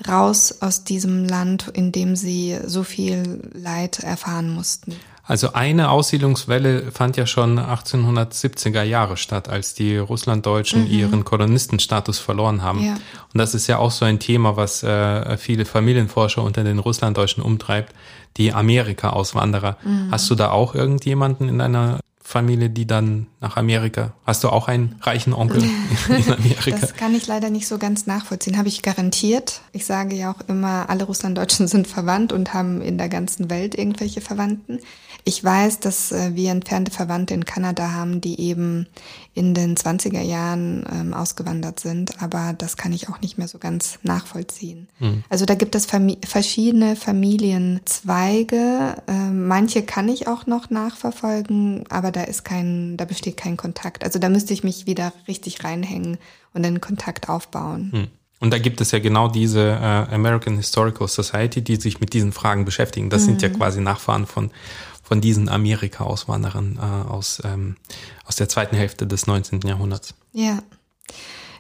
[0.06, 4.94] raus aus diesem Land, in dem sie so viel Leid erfahren mussten.
[5.24, 12.62] Also eine Aussiedlungswelle fand ja schon 1870er Jahre statt, als die Russlanddeutschen ihren Kolonistenstatus verloren
[12.62, 12.80] haben.
[12.82, 12.86] Mhm.
[12.86, 12.94] Ja.
[13.34, 17.42] Und das ist ja auch so ein Thema, was äh, viele Familienforscher unter den Russlanddeutschen
[17.42, 17.96] umtreibt,
[18.38, 19.78] die Amerika-Auswanderer.
[19.84, 20.12] Mhm.
[20.12, 24.14] Hast du da auch irgendjemanden in deiner Familie, die dann nach Amerika?
[24.26, 25.64] Hast du auch einen reichen Onkel
[26.10, 26.78] in Amerika?
[26.82, 28.58] Das kann ich leider nicht so ganz nachvollziehen.
[28.58, 29.62] Habe ich garantiert.
[29.74, 33.76] Ich sage ja auch immer, alle Russlanddeutschen sind verwandt und haben in der ganzen Welt
[33.76, 34.80] irgendwelche Verwandten.
[35.28, 38.86] Ich weiß, dass äh, wir entfernte Verwandte in Kanada haben, die eben
[39.34, 43.58] in den 20er Jahren ähm, ausgewandert sind, aber das kann ich auch nicht mehr so
[43.58, 44.88] ganz nachvollziehen.
[45.30, 48.96] Also da gibt es Fami verschiedene Familienzweige.
[49.08, 54.04] Ähm, manche kann ich auch noch nachverfolgen, aber da ist kein, da besteht kein Kontakt.
[54.04, 56.20] Also da müsste ich mich wieder richtig reinhängen
[56.54, 57.90] und einen Kontakt aufbauen.
[57.92, 58.08] Hm.
[58.40, 62.32] Und da gibt es ja genau diese äh, American Historical Society, die sich mit diesen
[62.32, 63.10] Fragen beschäftigen.
[63.10, 63.26] Das mhm.
[63.26, 63.54] sind ja mhm.
[63.54, 64.52] quasi Nachfahren von,
[65.06, 67.78] von diesen Amerika-Auswanderern äh, aus, ähm,
[68.26, 69.62] aus der zweiten Hälfte des 19.
[69.62, 70.16] Jahrhunderts.
[70.34, 70.64] Ja.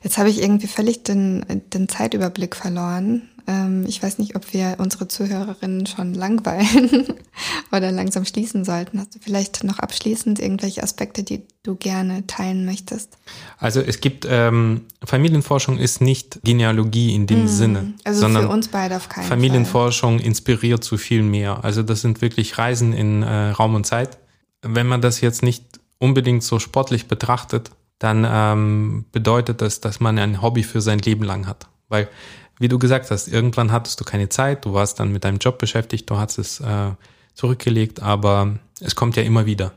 [0.01, 3.29] Jetzt habe ich irgendwie völlig den, den Zeitüberblick verloren.
[3.47, 7.05] Ähm, ich weiß nicht, ob wir unsere Zuhörerinnen schon langweilen
[7.71, 8.99] oder langsam schließen sollten.
[8.99, 13.17] Hast du vielleicht noch abschließend irgendwelche Aspekte, die du gerne teilen möchtest?
[13.57, 17.47] Also es gibt, ähm, Familienforschung ist nicht Genealogie in dem mhm.
[17.47, 17.93] Sinne.
[18.03, 20.27] Also sondern für uns beide auf keinen Familienforschung Fall.
[20.27, 21.63] inspiriert zu viel mehr.
[21.63, 24.17] Also das sind wirklich Reisen in äh, Raum und Zeit.
[24.61, 25.63] Wenn man das jetzt nicht
[25.99, 31.23] unbedingt so sportlich betrachtet, dann ähm, bedeutet das, dass man ein Hobby für sein Leben
[31.23, 31.67] lang hat.
[31.87, 32.09] Weil
[32.59, 35.57] wie du gesagt hast, irgendwann hattest du keine Zeit, du warst dann mit deinem Job
[35.57, 36.91] beschäftigt, du hast es äh,
[37.33, 39.73] zurückgelegt, aber es kommt ja immer wieder.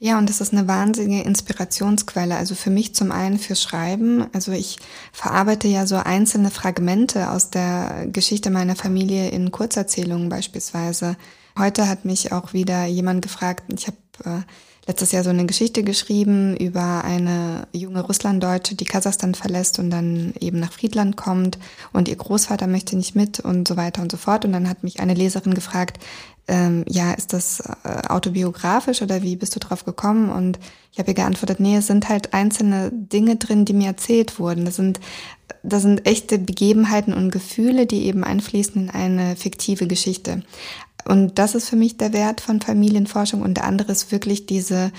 [0.00, 2.36] Ja, und das ist eine wahnsinnige Inspirationsquelle.
[2.36, 4.26] Also für mich zum einen fürs Schreiben.
[4.32, 4.78] Also ich
[5.12, 11.16] verarbeite ja so einzelne Fragmente aus der Geschichte meiner Familie in Kurzerzählungen beispielsweise.
[11.58, 14.42] Heute hat mich auch wieder jemand gefragt, ich habe äh,
[14.88, 20.32] letztes Jahr so eine Geschichte geschrieben über eine junge Russlanddeutsche, die Kasachstan verlässt und dann
[20.40, 21.58] eben nach Friedland kommt
[21.92, 24.46] und ihr Großvater möchte nicht mit und so weiter und so fort.
[24.46, 25.98] Und dann hat mich eine Leserin gefragt,
[26.48, 30.30] ähm, ja, ist das äh, autobiografisch oder wie bist du drauf gekommen?
[30.30, 30.58] Und
[30.90, 34.64] ich habe ihr geantwortet, nee, es sind halt einzelne Dinge drin, die mir erzählt wurden.
[34.64, 35.00] Das sind
[35.62, 40.42] das sind echte Begebenheiten und Gefühle, die eben einfließen in eine fiktive Geschichte.
[41.04, 43.42] Und das ist für mich der Wert von Familienforschung.
[43.42, 44.92] Und der andere ist wirklich diese,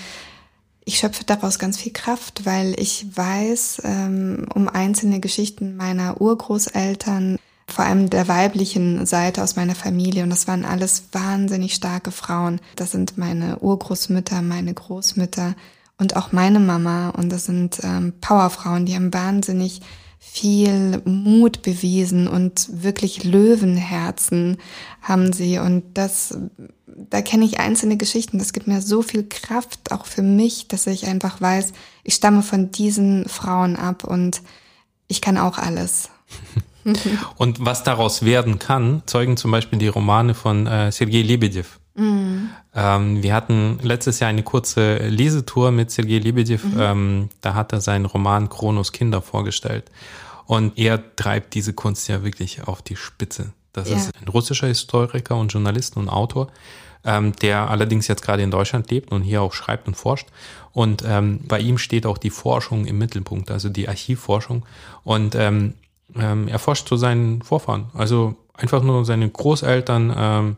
[0.84, 7.38] ich schöpfe daraus ganz viel Kraft, weil ich weiß ähm, um einzelne Geschichten meiner Urgroßeltern,
[7.68, 10.24] vor allem der weiblichen Seite aus meiner Familie.
[10.24, 12.60] Und das waren alles wahnsinnig starke Frauen.
[12.76, 15.54] Das sind meine Urgroßmütter, meine Großmütter
[15.98, 17.10] und auch meine Mama.
[17.10, 19.82] Und das sind ähm, Powerfrauen, die haben wahnsinnig
[20.32, 24.58] viel Mut bewiesen und wirklich Löwenherzen
[25.02, 25.58] haben sie.
[25.58, 26.38] Und das,
[26.86, 28.38] da kenne ich einzelne Geschichten.
[28.38, 31.72] Das gibt mir so viel Kraft, auch für mich, dass ich einfach weiß,
[32.04, 34.42] ich stamme von diesen Frauen ab und
[35.08, 36.10] ich kann auch alles.
[37.36, 41.79] und was daraus werden kann, zeugen zum Beispiel die Romane von äh, Sergei Lebedev.
[41.94, 42.50] Mhm.
[42.74, 46.64] Ähm, wir hatten letztes Jahr eine kurze Lesetour mit Sergei Lebedev.
[46.64, 46.80] Mhm.
[46.80, 49.90] Ähm, da hat er seinen Roman Kronos Kinder vorgestellt.
[50.46, 53.52] Und er treibt diese Kunst ja wirklich auf die Spitze.
[53.72, 53.96] Das ja.
[53.96, 56.48] ist ein russischer Historiker und Journalist und Autor,
[57.04, 60.28] ähm, der allerdings jetzt gerade in Deutschland lebt und hier auch schreibt und forscht.
[60.72, 64.64] Und ähm, bei ihm steht auch die Forschung im Mittelpunkt, also die Archivforschung.
[65.04, 70.56] Und er forscht zu seinen Vorfahren, also einfach nur seine Großeltern,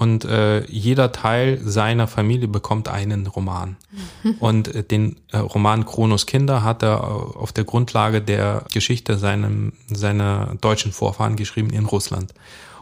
[0.00, 3.76] und äh, jeder Teil seiner Familie bekommt einen Roman.
[4.40, 9.18] und äh, den äh, Roman Kronos Kinder hat er äh, auf der Grundlage der Geschichte
[9.18, 12.32] seinem, seiner deutschen Vorfahren geschrieben in Russland.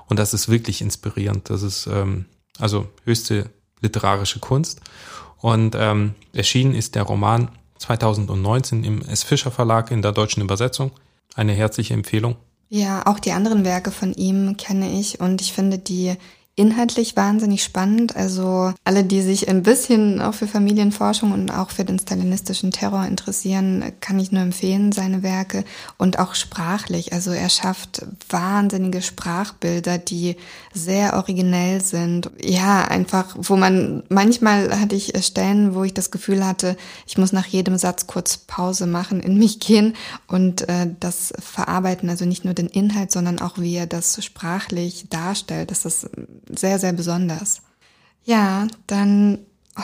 [0.06, 1.50] Und das ist wirklich inspirierend.
[1.50, 3.50] Das ist ähm, also höchste
[3.80, 4.80] literarische Kunst.
[5.38, 7.48] Und ähm, erschienen ist der Roman
[7.78, 9.24] 2019 im S.
[9.24, 10.92] Fischer Verlag in der deutschen Übersetzung.
[11.34, 12.36] Eine herzliche Empfehlung.
[12.68, 16.16] Ja, auch die anderen Werke von ihm kenne ich und ich finde die
[16.58, 18.16] inhaltlich wahnsinnig spannend.
[18.16, 23.06] Also alle, die sich ein bisschen auch für Familienforschung und auch für den stalinistischen Terror
[23.06, 25.64] interessieren, kann ich nur empfehlen, seine Werke.
[25.98, 27.12] Und auch sprachlich.
[27.12, 30.36] Also er schafft wahnsinnige Sprachbilder, die
[30.74, 32.30] sehr originell sind.
[32.42, 37.32] Ja, einfach, wo man, manchmal hatte ich Stellen, wo ich das Gefühl hatte, ich muss
[37.32, 39.94] nach jedem Satz kurz Pause machen, in mich gehen
[40.26, 42.10] und äh, das verarbeiten.
[42.10, 45.70] Also nicht nur den Inhalt, sondern auch wie er das sprachlich darstellt.
[45.70, 46.08] Das ist
[46.54, 47.62] sehr, sehr besonders.
[48.24, 49.38] Ja, dann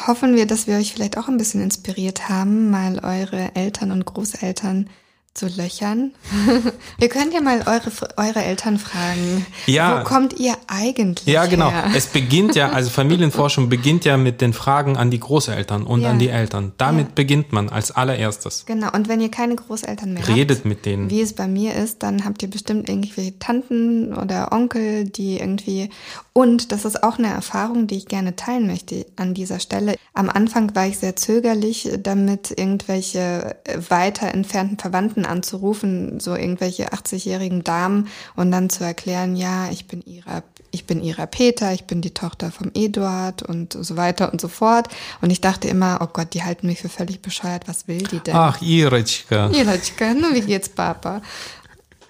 [0.06, 4.04] hoffen wir, dass wir euch vielleicht auch ein bisschen inspiriert haben, mal eure Eltern und
[4.04, 4.88] Großeltern
[5.34, 6.12] zu löchern.
[7.00, 9.44] ihr könnt ja mal eure, eure Eltern fragen.
[9.66, 10.00] Ja.
[10.00, 11.26] Wo kommt ihr eigentlich?
[11.26, 11.72] Ja, genau.
[11.72, 11.90] Her?
[11.92, 16.10] Es beginnt ja, also Familienforschung beginnt ja mit den Fragen an die Großeltern und ja.
[16.10, 16.72] an die Eltern.
[16.78, 17.12] Damit ja.
[17.16, 18.64] beginnt man als allererstes.
[18.66, 18.92] Genau.
[18.92, 21.10] Und wenn ihr keine Großeltern mehr redet habt, mit denen.
[21.10, 25.90] Wie es bei mir ist, dann habt ihr bestimmt irgendwelche Tanten oder Onkel, die irgendwie
[26.36, 29.94] und das ist auch eine Erfahrung, die ich gerne teilen möchte an dieser Stelle.
[30.14, 33.56] Am Anfang war ich sehr zögerlich, damit irgendwelche
[33.88, 40.02] weiter entfernten Verwandten anzurufen, so irgendwelche 80-jährigen Damen und dann zu erklären, ja, ich bin
[40.04, 44.40] ihrer ich bin ihrer Peter, ich bin die Tochter vom Eduard und so weiter und
[44.40, 44.88] so fort.
[45.20, 47.68] Und ich dachte immer, oh Gott, die halten mich für völlig bescheuert.
[47.68, 48.34] Was will die denn?
[48.34, 49.50] Ach, Iretschka.
[49.50, 51.22] Iretschka, nur wie geht's, Papa?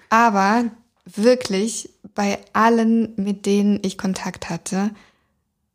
[0.09, 0.63] Aber
[1.05, 4.91] wirklich bei allen, mit denen ich Kontakt hatte,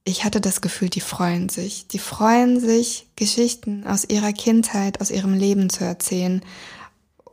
[0.04, 1.86] ich hatte das Gefühl, die freuen sich.
[1.88, 6.42] Die freuen sich, Geschichten aus ihrer Kindheit, aus ihrem Leben zu erzählen.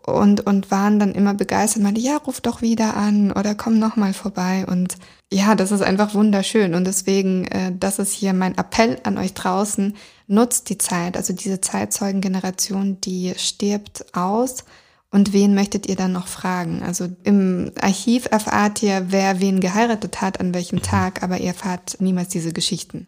[0.05, 3.97] Und, und waren dann immer begeistert, meinte, ja, ruf doch wieder an oder komm noch
[3.97, 4.65] mal vorbei.
[4.65, 4.95] Und
[5.33, 6.75] ja, das ist einfach wunderschön.
[6.75, 9.97] Und deswegen, äh, das ist hier mein Appell an euch draußen.
[10.27, 11.17] Nutzt die Zeit.
[11.17, 14.63] Also diese Zeitzeugengeneration, die stirbt aus.
[15.09, 16.83] Und wen möchtet ihr dann noch fragen?
[16.83, 21.97] Also im Archiv erfahrt ihr, wer wen geheiratet hat, an welchem Tag, aber ihr erfahrt
[21.99, 23.07] niemals diese Geschichten.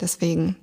[0.00, 0.56] Deswegen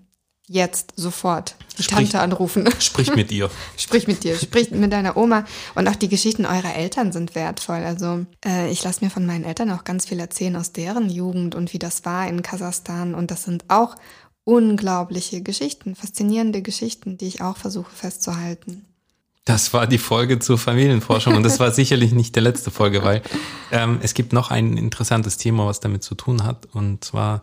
[0.50, 2.68] jetzt sofort die sprich, Tante anrufen.
[2.80, 3.52] Sprich mit ihr.
[3.78, 5.46] sprich mit dir, sprich mit deiner Oma.
[5.76, 7.84] Und auch die Geschichten eurer Eltern sind wertvoll.
[7.84, 11.56] Also äh, ich lasse mir von meinen Eltern auch ganz viel erzählen aus deren Jugend
[11.56, 13.14] und wie das war in Kasachstan.
[13.14, 13.96] Und das sind auch
[14.44, 18.86] unglaubliche Geschichten, faszinierende Geschichten, die ich auch versuche festzuhalten.
[19.50, 23.24] Das war die Folge zur Familienforschung und das war sicherlich nicht der letzte Folge, weil
[23.72, 27.42] ähm, es gibt noch ein interessantes Thema, was damit zu tun hat und zwar,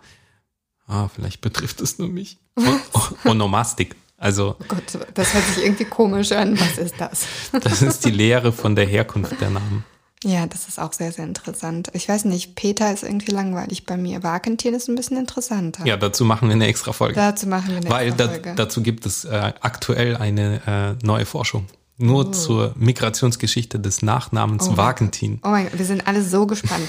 [0.87, 3.97] ah, vielleicht betrifft es nur mich, o Onomastik.
[4.19, 6.59] Also, oh Gott, das hört sich irgendwie komisch an.
[6.61, 7.27] Was ist das?
[7.61, 9.85] das ist die Lehre von der Herkunft der Namen.
[10.23, 11.91] Ja, das ist auch sehr, sehr interessant.
[11.93, 14.23] Ich weiß nicht, Peter ist irgendwie langweilig bei mir.
[14.23, 15.85] Wakentier ist ein bisschen interessanter.
[15.85, 17.17] Ja, dazu machen wir eine extra Folge.
[17.17, 18.45] Dazu machen wir eine Weil extra Folge.
[18.45, 21.67] Weil da, dazu gibt es äh, aktuell eine äh, neue Forschung.
[21.99, 22.31] Nur oh.
[22.31, 25.41] zur Migrationsgeschichte des Nachnamens oh Wagentin.
[25.43, 26.89] Oh mein Gott, wir sind alle so gespannt.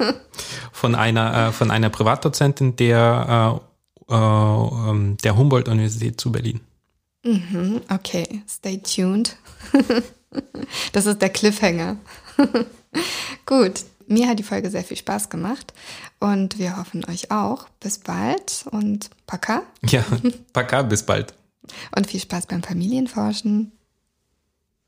[0.72, 3.60] von einer, äh, von einer Privatdozentin der,
[4.08, 6.60] äh, äh, der Humboldt-Universität zu Berlin.
[7.22, 9.36] Mhm, okay, stay tuned.
[10.92, 11.98] das ist der Cliffhanger.
[13.46, 15.74] Gut, mir hat die Folge sehr viel Spaß gemacht
[16.18, 17.68] und wir hoffen euch auch.
[17.78, 19.62] Bis bald und Paka.
[19.84, 20.02] Ja,
[20.52, 21.34] Paka, bis bald.
[21.94, 23.72] Und viel Spaß beim Familienforschen.